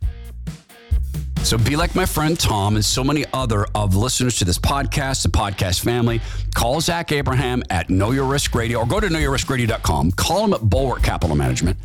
[1.43, 5.25] So be like my friend Tom and so many other of listeners to this podcast,
[5.25, 6.23] the podcast family.
[6.55, 10.13] Call Zach Abraham at Know Your Risk Radio or go to knowyourriskradio.com.
[10.13, 11.77] Call him at Bulwark Capital Management,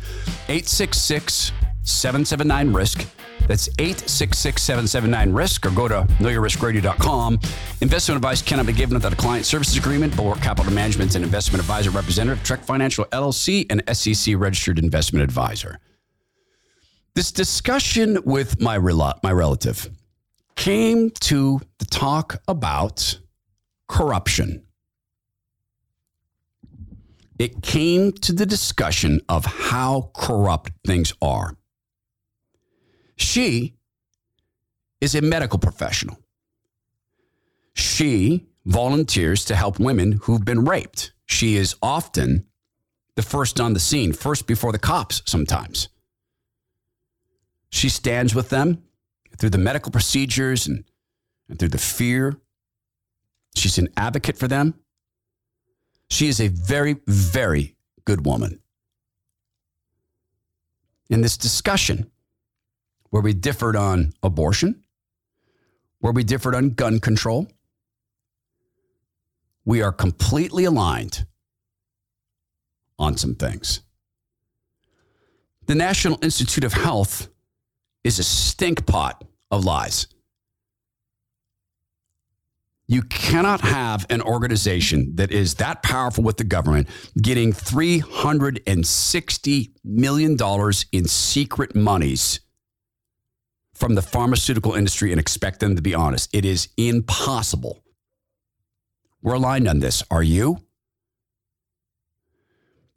[0.48, 1.52] 866
[1.90, 3.06] 779 Risk.
[3.46, 7.40] That's 866 779 Risk or go to knowyourriskradio.com.
[7.80, 10.14] Investment advice cannot be given without a client services agreement.
[10.14, 15.78] Bulwark Capital Management and investment advisor representative, Trek Financial LLC, and SEC registered investment advisor.
[17.14, 19.90] This discussion with my, rel- my relative
[20.56, 23.18] came to the talk about
[23.88, 24.62] corruption.
[27.38, 31.57] It came to the discussion of how corrupt things are.
[33.18, 33.74] She
[35.00, 36.18] is a medical professional.
[37.74, 41.12] She volunteers to help women who've been raped.
[41.26, 42.46] She is often
[43.16, 45.88] the first on the scene, first before the cops sometimes.
[47.70, 48.82] She stands with them
[49.36, 50.84] through the medical procedures and,
[51.48, 52.40] and through the fear.
[53.54, 54.74] She's an advocate for them.
[56.10, 58.60] She is a very, very good woman.
[61.10, 62.10] In this discussion,
[63.10, 64.82] where we differed on abortion,
[66.00, 67.48] where we differed on gun control,
[69.64, 71.26] we are completely aligned
[72.98, 73.80] on some things.
[75.66, 77.28] The National Institute of Health
[78.02, 80.06] is a stink pot of lies.
[82.90, 86.88] You cannot have an organization that is that powerful with the government
[87.20, 90.38] getting $360 million
[90.92, 92.40] in secret monies
[93.78, 96.28] from the pharmaceutical industry and expect them to be honest.
[96.34, 97.82] It is impossible.
[99.22, 100.02] We're aligned on this.
[100.10, 100.58] Are you?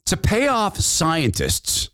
[0.06, 1.90] To pay off scientists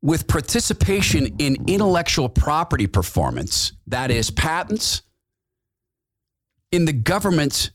[0.00, 5.02] with participation in intellectual property performance, that is, patents,
[6.70, 7.72] in the government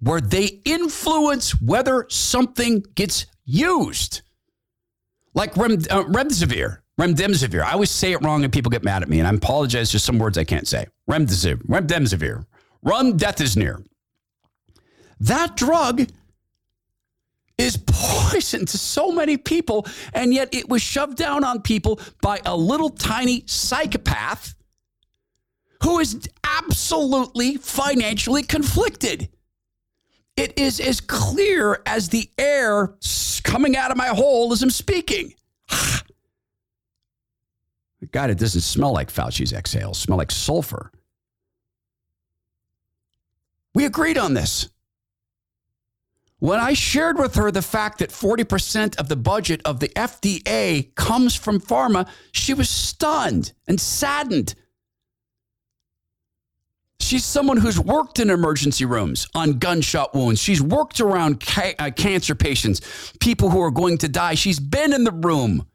[0.00, 4.22] where they influence whether something gets used.
[5.34, 6.78] Like Rem, uh, Remdesivir.
[7.00, 7.62] Remdesivir.
[7.62, 9.90] I always say it wrong and people get mad at me, and I apologize.
[9.90, 10.86] There's some words I can't say.
[11.08, 11.62] Remdesivir.
[11.66, 12.44] Remdesivir.
[12.84, 13.86] Remdesivir.
[15.20, 16.06] That drug
[17.56, 22.40] is poison to so many people, and yet it was shoved down on people by
[22.44, 24.54] a little tiny psychopath
[25.82, 29.30] who is absolutely financially conflicted.
[30.36, 32.94] It is as clear as the air
[33.42, 35.32] coming out of my hole as I'm speaking.
[35.72, 36.02] Ah.
[38.12, 40.90] God, it doesn't smell like Fauci's exhales, smell like sulfur.
[43.74, 44.68] We agreed on this.
[46.38, 50.94] When I shared with her the fact that 40% of the budget of the FDA
[50.94, 54.54] comes from pharma, she was stunned and saddened.
[56.98, 60.40] She's someone who's worked in emergency rooms on gunshot wounds.
[60.40, 64.34] She's worked around ca- uh, cancer patients, people who are going to die.
[64.34, 65.66] She's been in the room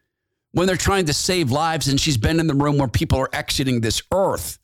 [0.55, 3.29] when they're trying to save lives, and she's been in the room where people are
[3.33, 4.57] exiting this earth.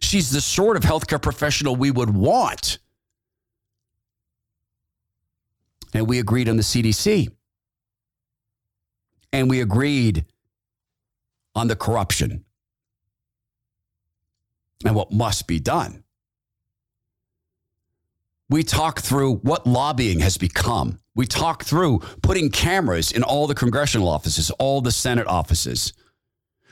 [0.00, 2.78] She's the sort of healthcare professional we would want.
[5.92, 7.28] And we agreed on the CDC.
[9.34, 10.24] And we agreed
[11.54, 12.46] on the corruption
[14.82, 16.03] and what must be done.
[18.50, 20.98] We talk through what lobbying has become.
[21.14, 25.92] We talk through putting cameras in all the congressional offices, all the Senate offices.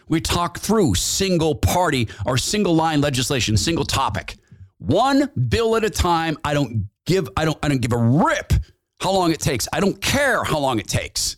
[0.09, 4.37] We talk through single party or single line legislation, single topic.
[4.79, 6.37] One bill at a time.
[6.45, 8.53] I don't give I don't I don't give a rip
[9.01, 9.67] how long it takes.
[9.73, 11.37] I don't care how long it takes.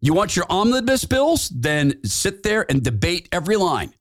[0.00, 1.48] You want your omnibus bills?
[1.48, 3.92] Then sit there and debate every line.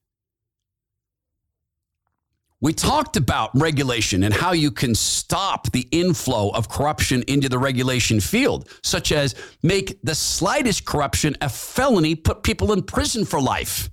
[2.66, 7.60] We talked about regulation and how you can stop the inflow of corruption into the
[7.60, 13.40] regulation field, such as make the slightest corruption a felony, put people in prison for
[13.40, 13.92] life.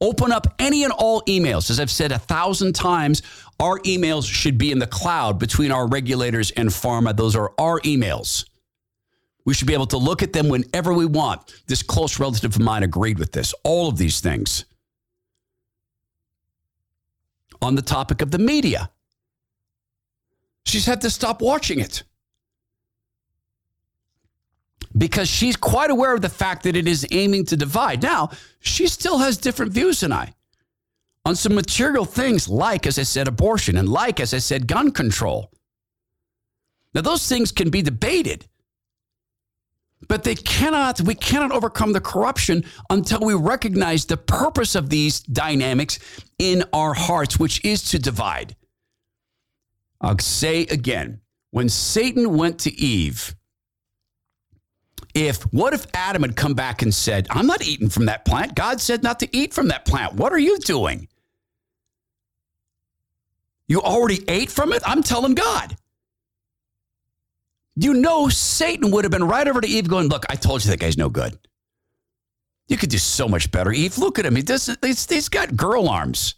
[0.00, 1.68] Open up any and all emails.
[1.68, 3.22] As I've said a thousand times,
[3.58, 7.16] our emails should be in the cloud between our regulators and pharma.
[7.16, 8.48] Those are our emails.
[9.44, 11.60] We should be able to look at them whenever we want.
[11.66, 13.52] This close relative of mine agreed with this.
[13.64, 14.64] All of these things.
[17.62, 18.90] On the topic of the media,
[20.64, 22.02] she's had to stop watching it
[24.96, 28.02] because she's quite aware of the fact that it is aiming to divide.
[28.02, 28.30] Now,
[28.60, 30.34] she still has different views than I
[31.24, 34.92] on some material things, like, as I said, abortion, and like, as I said, gun
[34.92, 35.50] control.
[36.94, 38.46] Now, those things can be debated,
[40.08, 45.20] but they cannot, we cannot overcome the corruption until we recognize the purpose of these
[45.20, 45.98] dynamics
[46.38, 48.54] in our hearts, which is to divide.
[50.00, 51.20] I'll say again
[51.50, 53.34] when Satan went to Eve,
[55.14, 58.54] if what if Adam had come back and said, I'm not eating from that plant?
[58.54, 60.14] God said not to eat from that plant.
[60.14, 61.08] What are you doing?
[63.66, 64.82] You already ate from it?
[64.84, 65.76] I'm telling God.
[67.76, 70.70] You know, Satan would have been right over to Eve going, Look, I told you
[70.70, 71.38] that guy's no good.
[72.68, 73.70] You could do so much better.
[73.70, 74.34] Eve, look at him.
[74.34, 76.34] He does, he's, he's got girl arms.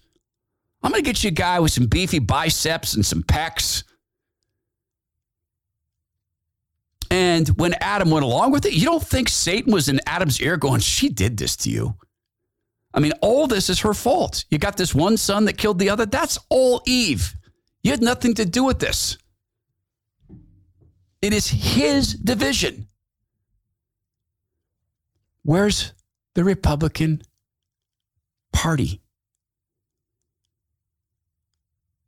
[0.82, 3.84] I'm going to get you a guy with some beefy biceps and some pecs.
[7.10, 10.56] And when Adam went along with it, you don't think Satan was in Adam's ear
[10.56, 11.94] going, She did this to you.
[12.92, 14.44] I mean, all this is her fault.
[14.50, 16.04] You got this one son that killed the other.
[16.04, 17.34] That's all Eve.
[17.82, 19.18] You had nothing to do with this.
[21.20, 22.86] It is his division.
[25.42, 25.92] Where's
[26.34, 27.22] the Republican
[28.52, 29.00] Party?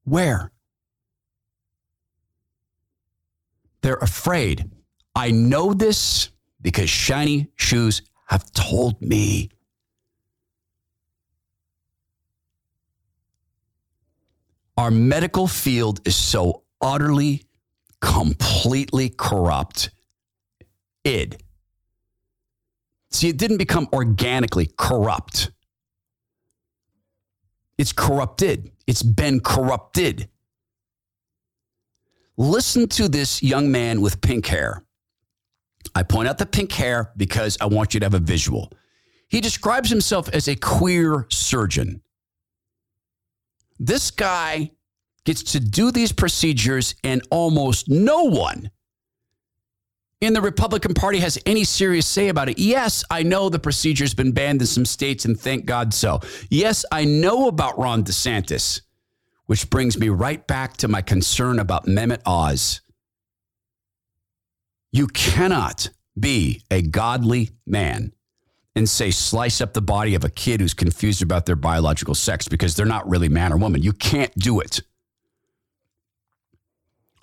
[0.04, 0.52] Where?
[3.82, 4.70] They're afraid.
[5.14, 6.30] I know this
[6.60, 9.50] because shiny shoes have told me.
[14.76, 17.44] Our medical field is so utterly,
[18.00, 19.90] completely corrupt.
[21.04, 21.42] Id.
[23.10, 25.50] See, it didn't become organically corrupt.
[27.78, 28.70] It's corrupted.
[28.86, 30.28] It's been corrupted.
[32.36, 34.84] Listen to this young man with pink hair.
[35.94, 38.72] I point out the pink hair because I want you to have a visual.
[39.28, 42.02] He describes himself as a queer surgeon.
[43.78, 44.72] This guy
[45.30, 48.68] gets to do these procedures, and almost no one
[50.20, 52.58] in the Republican Party has any serious say about it.
[52.58, 56.18] Yes, I know the procedure's been banned in some states, and thank God so.
[56.48, 58.80] Yes, I know about Ron DeSantis,
[59.46, 62.80] which brings me right back to my concern about Mehmet Oz.
[64.90, 68.14] You cannot be a godly man
[68.74, 72.48] and say slice up the body of a kid who's confused about their biological sex
[72.48, 73.80] because they're not really man or woman.
[73.80, 74.80] You can't do it.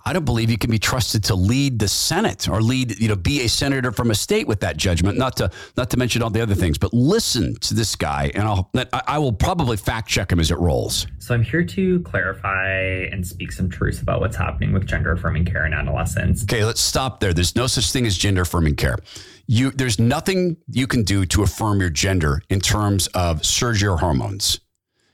[0.08, 3.18] I don't believe you can be trusted to lead the Senate or lead, you know,
[3.18, 5.18] be a senator from a state with that judgment.
[5.18, 8.44] Not to not to mention all the other things, but listen to this guy, and
[8.44, 8.72] I'll
[9.06, 11.08] I will probably fact check him as it rolls.
[11.20, 12.70] So I'm here to clarify
[13.12, 16.44] and speak some truths about what's happening with gender affirming care in adolescents.
[16.44, 17.34] Okay, let's stop there.
[17.34, 18.98] There's no such thing as gender affirming care.
[19.46, 23.98] You there's nothing you can do to affirm your gender in terms of surgery or
[23.98, 24.62] hormones.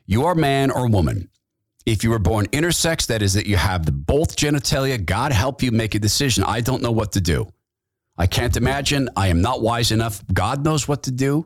[0.06, 1.30] You are man or woman.
[1.86, 5.04] If you were born intersex, that is that you have both genitalia.
[5.04, 6.44] God help you make a decision.
[6.46, 7.48] I don't know what to do.
[8.18, 9.10] I can't imagine.
[9.18, 10.24] I am not wise enough.
[10.34, 11.46] God knows what to do.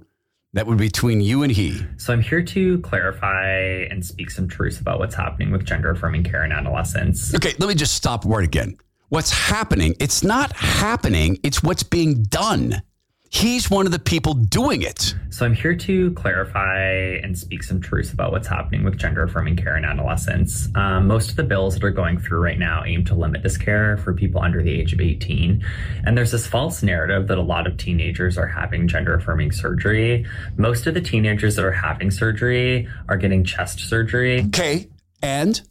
[0.53, 1.81] That would be between you and he.
[1.97, 6.23] So I'm here to clarify and speak some truths about what's happening with gender affirming
[6.23, 7.33] care in adolescence.
[7.35, 8.77] Okay, let me just stop word again.
[9.09, 9.95] What's happening?
[9.99, 12.81] It's not happening, it's what's being done.
[13.29, 15.13] He's one of the people doing it.
[15.29, 16.79] So I'm here to clarify
[17.21, 20.69] and speak some truths about what's happening with gender affirming care in adolescents.
[20.75, 23.57] Um, most of the bills that are going through right now aim to limit this
[23.57, 25.63] care for people under the age of 18.
[26.05, 30.25] And there's this false narrative that a lot of teenagers are having gender affirming surgery.
[30.55, 34.45] Most of the teenagers that are having surgery are getting chest surgery.
[34.47, 34.87] Okay.
[35.21, 35.61] And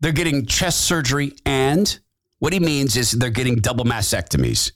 [0.00, 1.98] they're getting chest surgery and
[2.38, 4.70] what he means is they're getting double mastectomies.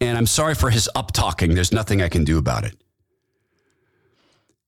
[0.00, 1.54] And I'm sorry for his up talking.
[1.54, 2.76] There's nothing I can do about it.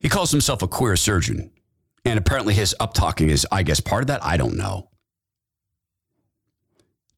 [0.01, 1.51] He calls himself a queer surgeon.
[2.05, 4.25] And apparently his up talking is, I guess, part of that.
[4.25, 4.89] I don't know.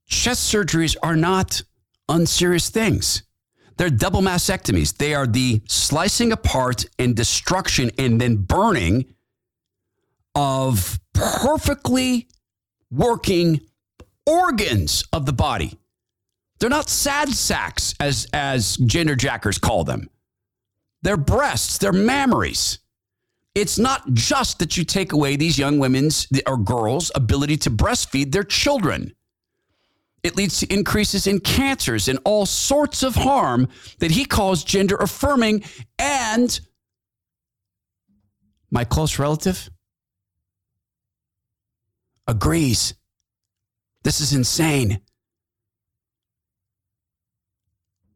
[0.06, 1.62] Chest surgeries are not
[2.08, 3.22] unserious things.
[3.76, 4.96] They're double mastectomies.
[4.96, 9.14] They are the slicing apart and destruction and then burning
[10.34, 12.28] of perfectly
[12.90, 13.60] working
[14.26, 15.78] organs of the body.
[16.60, 20.10] They're not sad sacks, as, as gender jackers call them.
[21.02, 22.78] They're breasts, they're mammaries.
[23.54, 28.30] It's not just that you take away these young women's or girls' ability to breastfeed
[28.30, 29.14] their children.
[30.22, 34.96] It leads to increases in cancers and all sorts of harm that he calls gender
[34.96, 35.64] affirming.
[35.98, 36.60] And
[38.70, 39.70] my close relative
[42.28, 42.94] agrees.
[44.04, 45.00] This is insane.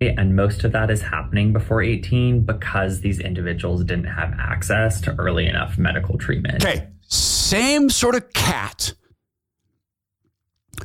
[0.01, 5.15] And most of that is happening before 18 because these individuals didn't have access to
[5.19, 6.65] early enough medical treatment.
[6.65, 6.89] Okay.
[7.03, 8.93] Same sort of cat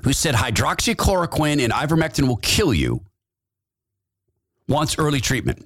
[0.04, 3.04] who said hydroxychloroquine and ivermectin will kill you
[4.68, 5.66] wants early treatment.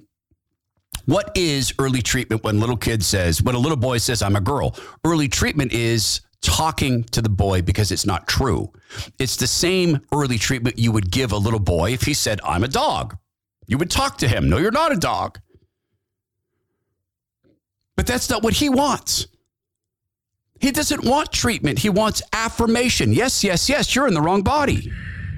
[1.06, 4.40] What is early treatment when little kid says, when a little boy says, I'm a
[4.40, 4.74] girl?
[5.04, 8.72] Early treatment is talking to the boy because it's not true.
[9.18, 12.64] It's the same early treatment you would give a little boy if he said, I'm
[12.64, 13.18] a dog.
[13.66, 14.48] You would talk to him.
[14.48, 15.38] No, you're not a dog.
[17.96, 19.26] But that's not what he wants.
[20.60, 21.78] He doesn't want treatment.
[21.80, 23.12] He wants affirmation.
[23.12, 24.90] Yes, yes, yes, you're in the wrong body.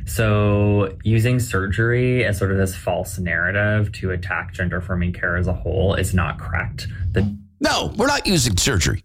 [0.06, 5.48] So, using surgery as sort of this false narrative to attack gender affirming care as
[5.48, 6.86] a whole is not correct.
[7.12, 9.02] The- no, we're not using surgery.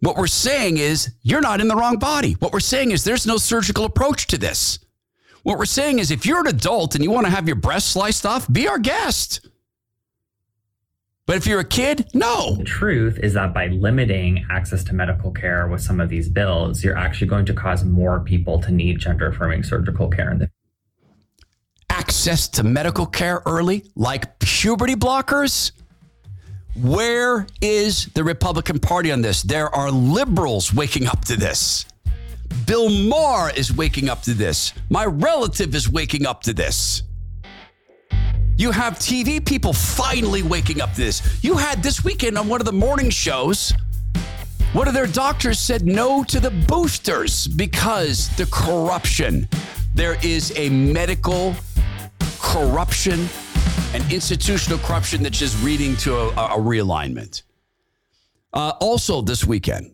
[0.00, 2.32] What we're saying is you're not in the wrong body.
[2.34, 4.78] What we're saying is there's no surgical approach to this.
[5.42, 7.90] What we're saying is if you're an adult and you want to have your breast
[7.90, 9.48] sliced off, be our guest.
[11.26, 12.56] But if you're a kid, no.
[12.56, 16.82] The truth is that by limiting access to medical care with some of these bills,
[16.82, 20.50] you're actually going to cause more people to need gender affirming surgical care.
[21.90, 25.72] access to medical care early, like puberty blockers?
[26.74, 29.42] Where is the Republican Party on this?
[29.42, 31.84] There are liberals waking up to this.
[32.66, 34.72] Bill Maher is waking up to this.
[34.90, 37.02] My relative is waking up to this.
[38.56, 41.42] You have TV people finally waking up to this.
[41.42, 43.72] You had this weekend on one of the morning shows,
[44.72, 49.48] one of their doctors said no to the boosters because the corruption.
[49.94, 51.54] There is a medical
[52.40, 53.28] corruption
[53.92, 57.42] and institutional corruption that's just leading to a, a realignment.
[58.54, 59.92] Uh, also, this weekend,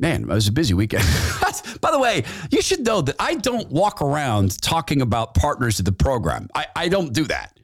[0.00, 1.04] man, it was a busy weekend.
[1.80, 5.84] By the way, you should know that I don't walk around talking about partners of
[5.84, 6.48] the program.
[6.54, 7.58] I, I don't do that.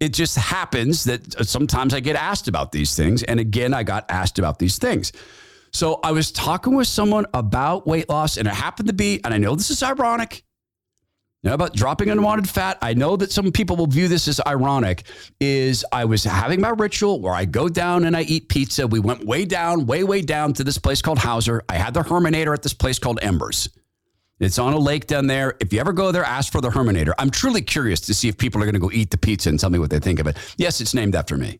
[0.00, 3.22] It just happens that uh, sometimes I get asked about these things.
[3.22, 5.12] And again, I got asked about these things.
[5.72, 9.34] So I was talking with someone about weight loss, and it happened to be, and
[9.34, 10.44] I know this is ironic,
[11.44, 12.78] know, about dropping unwanted fat.
[12.82, 15.04] I know that some people will view this as ironic.
[15.40, 18.86] Is I was having my ritual where I go down and I eat pizza.
[18.86, 21.62] We went way down, way, way down to this place called Hauser.
[21.68, 23.68] I had the Herminator at this place called Embers.
[24.40, 25.56] It's on a lake down there.
[25.58, 27.12] If you ever go there, ask for the Herminator.
[27.18, 29.58] I'm truly curious to see if people are going to go eat the pizza and
[29.58, 30.36] tell me what they think of it.
[30.56, 31.58] Yes, it's named after me.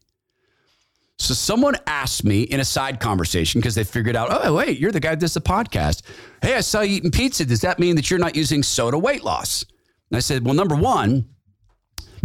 [1.19, 4.93] So someone asked me in a side conversation because they figured out, oh, wait, you're
[4.93, 6.03] the guy that does the podcast.
[6.43, 7.45] Hey, I saw you eating pizza.
[7.45, 9.65] Does that mean that you're not using SOTA weight loss?
[10.11, 11.29] And I said, well, number one,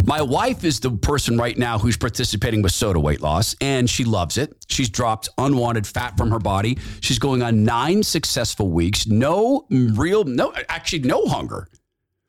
[0.06, 4.04] my wife is the person right now who's participating with SOTA weight loss, and she
[4.04, 4.54] loves it.
[4.68, 6.78] She's dropped unwanted fat from her body.
[7.00, 9.06] She's going on nine successful weeks.
[9.08, 11.68] No real, no, actually, no hunger.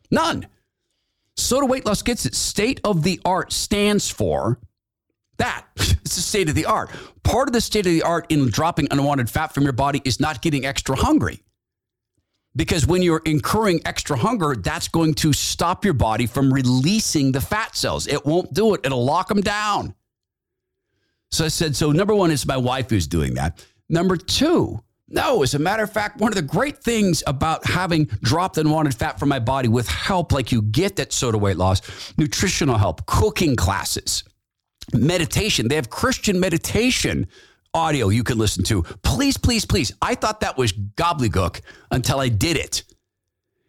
[0.09, 0.47] None.
[1.37, 2.33] SOTA weight loss gets it.
[2.33, 4.59] State of the art stands for
[5.37, 5.65] that.
[6.05, 6.91] It's the state of the art.
[7.23, 10.19] Part of the state of the art in dropping unwanted fat from your body is
[10.19, 11.41] not getting extra hungry.
[12.55, 17.41] Because when you're incurring extra hunger, that's going to stop your body from releasing the
[17.41, 18.05] fat cells.
[18.05, 19.95] It won't do it, it'll lock them down.
[21.31, 23.65] So I said, so number one is my wife who's doing that.
[23.89, 28.05] Number two, no, as a matter of fact, one of the great things about having
[28.23, 31.81] dropped unwanted fat from my body with help like you get that SOTA weight loss,
[32.17, 34.23] nutritional help, cooking classes,
[34.93, 35.67] meditation.
[35.67, 37.27] They have Christian meditation
[37.73, 38.83] audio you can listen to.
[39.03, 39.91] Please, please, please.
[40.01, 41.61] I thought that was gobbledygook
[41.91, 42.83] until I did it.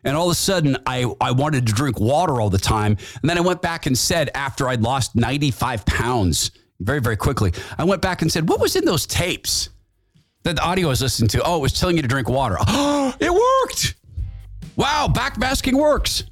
[0.05, 2.97] And all of a sudden, I, I wanted to drink water all the time.
[3.21, 7.53] And then I went back and said, after I'd lost 95 pounds very, very quickly,
[7.77, 9.71] I went back and said, What was in those tapes
[10.45, 11.43] that the audio was listening to?
[11.45, 12.57] Oh, it was telling you to drink water.
[12.61, 13.97] Oh, it worked.
[14.77, 16.25] Wow, backmasking works.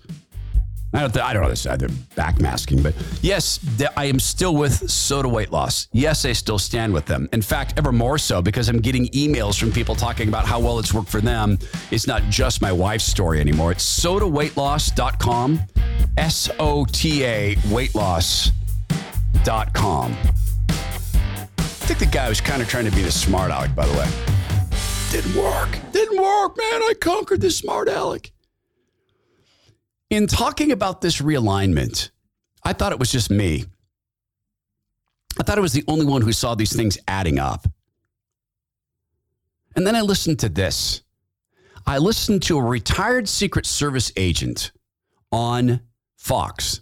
[0.95, 3.59] I don't, I don't know this either backmasking, but yes,
[3.97, 5.89] I am still with SOTA weight loss.
[5.93, 7.29] Yes, I still stand with them.
[7.33, 10.79] In fact, ever more so because I'm getting emails from people talking about how well
[10.79, 11.59] it's worked for them.
[11.91, 13.73] It's not just my wife's story anymore.
[13.73, 15.61] It's sotaweightloss.com,
[16.17, 18.53] S O T A weightloss.com.
[21.59, 23.99] I think the guy was kind of trying to be the smart aleck, by the
[23.99, 24.09] way.
[25.11, 25.77] Didn't work.
[25.93, 26.83] Didn't work, man.
[26.83, 28.31] I conquered the smart aleck
[30.11, 32.11] in talking about this realignment,
[32.63, 33.65] I thought it was just me.
[35.39, 37.67] I thought I was the only one who saw these things adding up.
[39.77, 41.03] And then I listened to this.
[41.87, 44.73] I listened to a retired Secret Service agent
[45.33, 45.81] on
[46.17, 46.81] Fox.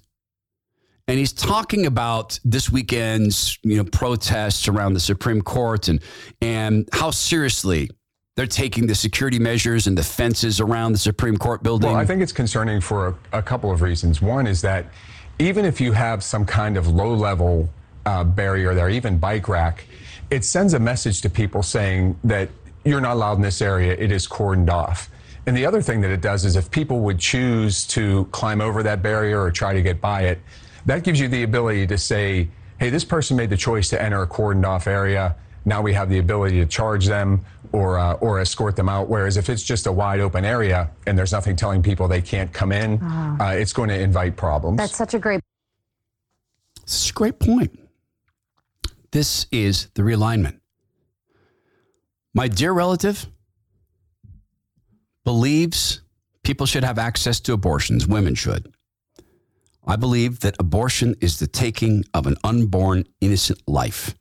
[1.09, 6.01] And he's talking about this weekend's, you know, protests around the Supreme Court and
[6.41, 7.91] and how seriously
[8.35, 11.91] they're taking the security measures and the fences around the Supreme Court building.
[11.91, 14.23] Well, I think it's concerning for a, a couple of reasons.
[14.23, 14.87] One is that
[15.39, 17.69] even if you have some kind of low level
[18.07, 19.85] uh, barrier there, even bike rack,
[20.31, 22.49] it sends a message to people saying that
[22.85, 25.11] you're not allowed in this area, it is cordoned off.
[25.47, 28.83] And the other thing that it does is if people would choose to climb over
[28.83, 30.41] that barrier or try to get by it,
[30.87, 34.23] that gives you the ability to say, hey, this person made the choice to enter
[34.23, 35.37] a cordoned off area.
[35.65, 39.09] Now we have the ability to charge them or uh, or escort them out.
[39.09, 42.53] Whereas if it's just a wide open area and there's nothing telling people they can't
[42.53, 44.79] come in, uh, it's going to invite problems.
[44.79, 45.41] That's such a great.
[46.83, 47.79] It's a great point.
[49.13, 50.59] This is the realignment.
[52.35, 53.27] My dear relative
[55.25, 56.01] believes
[56.43, 58.07] people should have access to abortions.
[58.07, 58.73] Women should.
[59.87, 64.15] I believe that abortion is the taking of an unborn, innocent life.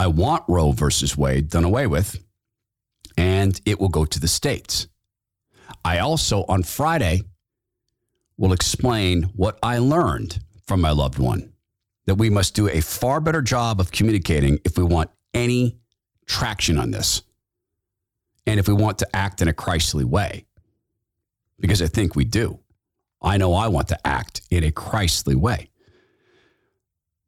[0.00, 2.24] I want Roe versus Wade done away with,
[3.18, 4.88] and it will go to the states.
[5.84, 7.20] I also, on Friday,
[8.38, 11.52] will explain what I learned from my loved one
[12.06, 15.76] that we must do a far better job of communicating if we want any
[16.24, 17.20] traction on this
[18.46, 20.46] and if we want to act in a Christly way,
[21.58, 22.58] because I think we do.
[23.20, 25.68] I know I want to act in a Christly way.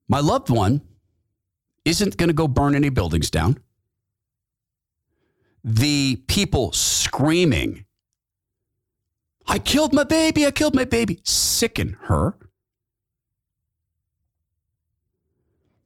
[0.08, 0.80] My loved one
[1.84, 3.58] isn't going to go burn any buildings down.
[5.64, 7.84] The people screaming,
[9.46, 12.34] I killed my baby, I killed my baby, sicken her.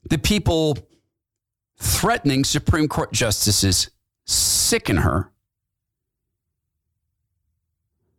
[0.09, 0.79] The people
[1.79, 3.91] threatening Supreme Court justices
[4.25, 5.31] sicken her.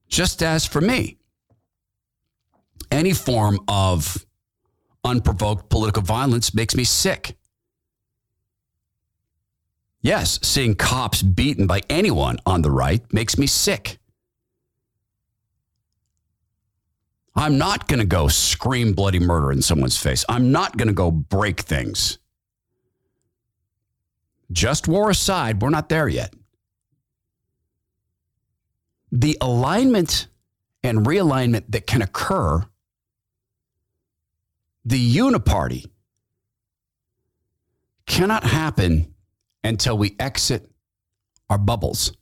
[0.07, 1.17] Just as for me,
[2.91, 4.25] any form of
[5.03, 7.37] unprovoked political violence makes me sick.
[10.07, 13.97] Yes, seeing cops beaten by anyone on the right makes me sick.
[17.35, 20.23] I'm not going to go scream bloody murder in someone's face.
[20.29, 22.19] I'm not going to go break things.
[24.49, 26.33] Just war aside, we're not there yet.
[29.11, 30.27] The alignment
[30.83, 32.63] and realignment that can occur,
[34.85, 35.85] the uniparty
[38.05, 39.13] cannot happen
[39.67, 40.69] until we exit
[41.49, 42.13] our bubbles,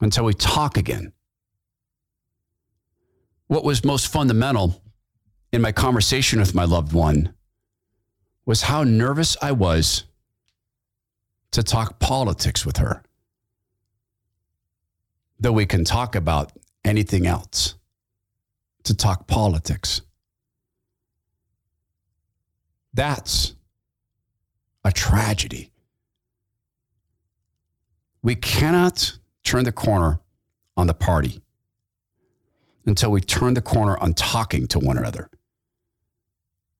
[0.00, 1.12] until we talk again.
[3.46, 4.82] What was most fundamental
[5.52, 7.34] in my conversation with my loved one
[8.46, 10.04] was how nervous I was
[11.52, 13.02] to talk politics with her.
[15.40, 16.52] Though we can talk about
[16.84, 17.74] anything else,
[18.84, 20.02] to talk politics.
[22.92, 23.54] That's
[24.84, 25.72] a tragedy.
[28.22, 30.20] We cannot turn the corner
[30.76, 31.42] on the party
[32.86, 35.30] until we turn the corner on talking to one another.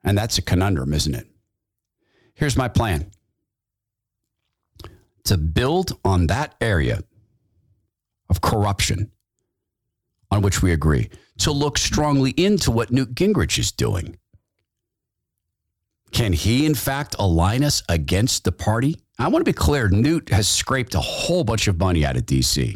[0.02, 1.26] And that's a conundrum, isn't it?
[2.34, 3.10] Here's my plan
[5.24, 7.02] to build on that area
[8.30, 9.10] of corruption
[10.30, 14.16] on which we agree, to look strongly into what Newt Gingrich is doing.
[16.12, 18.96] Can he, in fact, align us against the party?
[19.18, 22.26] I want to be clear Newt has scraped a whole bunch of money out of
[22.26, 22.74] DC.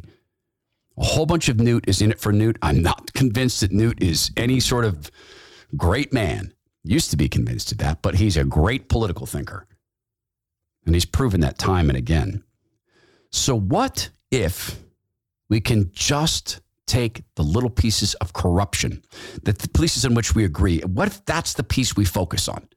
[0.97, 2.59] A whole bunch of Newt is in it for Newt.
[2.62, 5.11] I'm not convinced that Newt is any sort of
[5.76, 6.53] great man.
[6.85, 9.66] Used to be convinced of that, but he's a great political thinker.
[10.85, 12.45] And he's proven that time and again.
[13.30, 14.78] So, what if
[15.49, 19.03] we can just take the little pieces of corruption,
[19.43, 20.80] the pieces in which we agree?
[20.80, 22.68] What if that's the piece we focus on?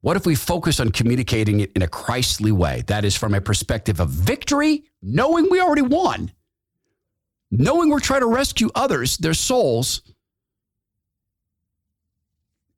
[0.00, 2.84] What if we focus on communicating it in a Christly way?
[2.86, 6.30] That is from a perspective of victory, knowing we already won,
[7.50, 10.02] knowing we're trying to rescue others, their souls,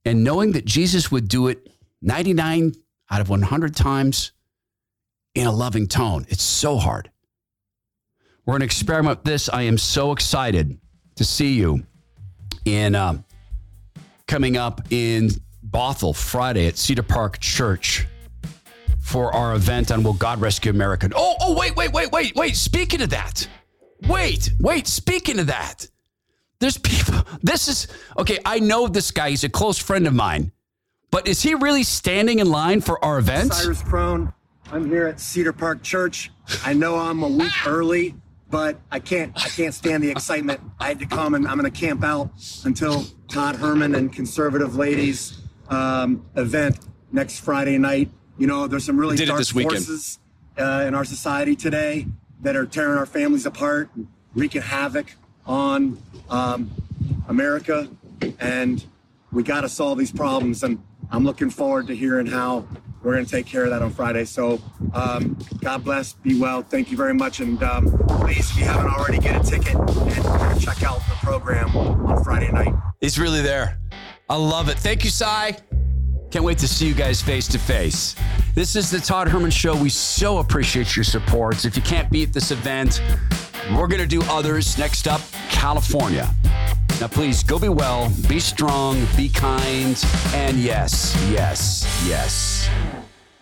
[0.04, 1.68] and knowing that Jesus would do it
[2.00, 2.72] 99
[3.10, 4.32] out of 100 times
[5.34, 6.24] in a loving tone.
[6.28, 7.10] It's so hard.
[8.44, 9.48] We're going to experiment with this.
[9.48, 10.78] I am so excited
[11.16, 11.86] to see you
[12.64, 13.18] in uh,
[14.26, 15.30] coming up in
[15.70, 18.06] Bothell Friday at Cedar Park Church
[19.00, 21.10] for our event on Will God Rescue America.
[21.14, 22.56] Oh, oh, wait, wait, wait, wait, wait.
[22.56, 23.46] Speaking of that,
[24.06, 24.86] wait, wait.
[24.86, 25.88] Speaking of that,
[26.60, 27.14] there's people.
[27.40, 27.86] This is
[28.18, 28.38] okay.
[28.44, 29.30] I know this guy.
[29.30, 30.50] He's a close friend of mine,
[31.10, 33.52] but is he really standing in line for our event?
[33.54, 34.32] Cyrus Crone.
[34.72, 36.32] I'm here at Cedar Park Church.
[36.64, 37.68] I know I'm a week ah!
[37.68, 38.16] early,
[38.50, 39.32] but I can't.
[39.36, 40.60] I can't stand the excitement.
[40.80, 42.30] I had to come, and I'm going to camp out
[42.64, 46.78] until Todd Herman and conservative ladies um, event
[47.12, 48.10] next Friday night.
[48.36, 50.18] You know, there's some really dark forces
[50.58, 52.06] uh, in our society today
[52.42, 55.12] that are tearing our families apart, and wreaking havoc
[55.46, 56.00] on
[56.30, 56.70] um,
[57.28, 57.88] America,
[58.38, 58.84] and
[59.32, 60.62] we got to solve these problems.
[60.62, 62.66] And I'm looking forward to hearing how
[63.02, 64.24] we're going to take care of that on Friday.
[64.24, 64.60] So,
[64.92, 66.62] um, God bless, be well.
[66.62, 67.40] Thank you very much.
[67.40, 71.76] And um, please, if you haven't already, get a ticket and check out the program
[71.76, 72.74] on Friday night.
[73.00, 73.78] He's really there.
[74.30, 74.78] I love it.
[74.78, 75.56] Thank you, Cy.
[76.30, 78.14] Can't wait to see you guys face to face.
[78.54, 79.74] This is the Todd Herman Show.
[79.74, 81.64] We so appreciate your supports.
[81.64, 83.00] If you can't beat this event,
[83.70, 84.76] we're going to do others.
[84.76, 86.28] Next up, California.
[87.00, 90.04] Now, please go be well, be strong, be kind,
[90.34, 92.68] and yes, yes, yes.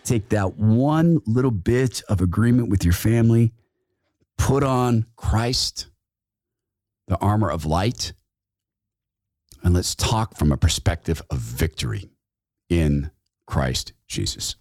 [0.05, 3.51] Take that one little bit of agreement with your family,
[4.37, 5.87] put on Christ,
[7.07, 8.13] the armor of light,
[9.67, 12.09] and let's talk from a perspective of victory
[12.69, 13.11] in
[13.47, 14.55] Christ Jesus.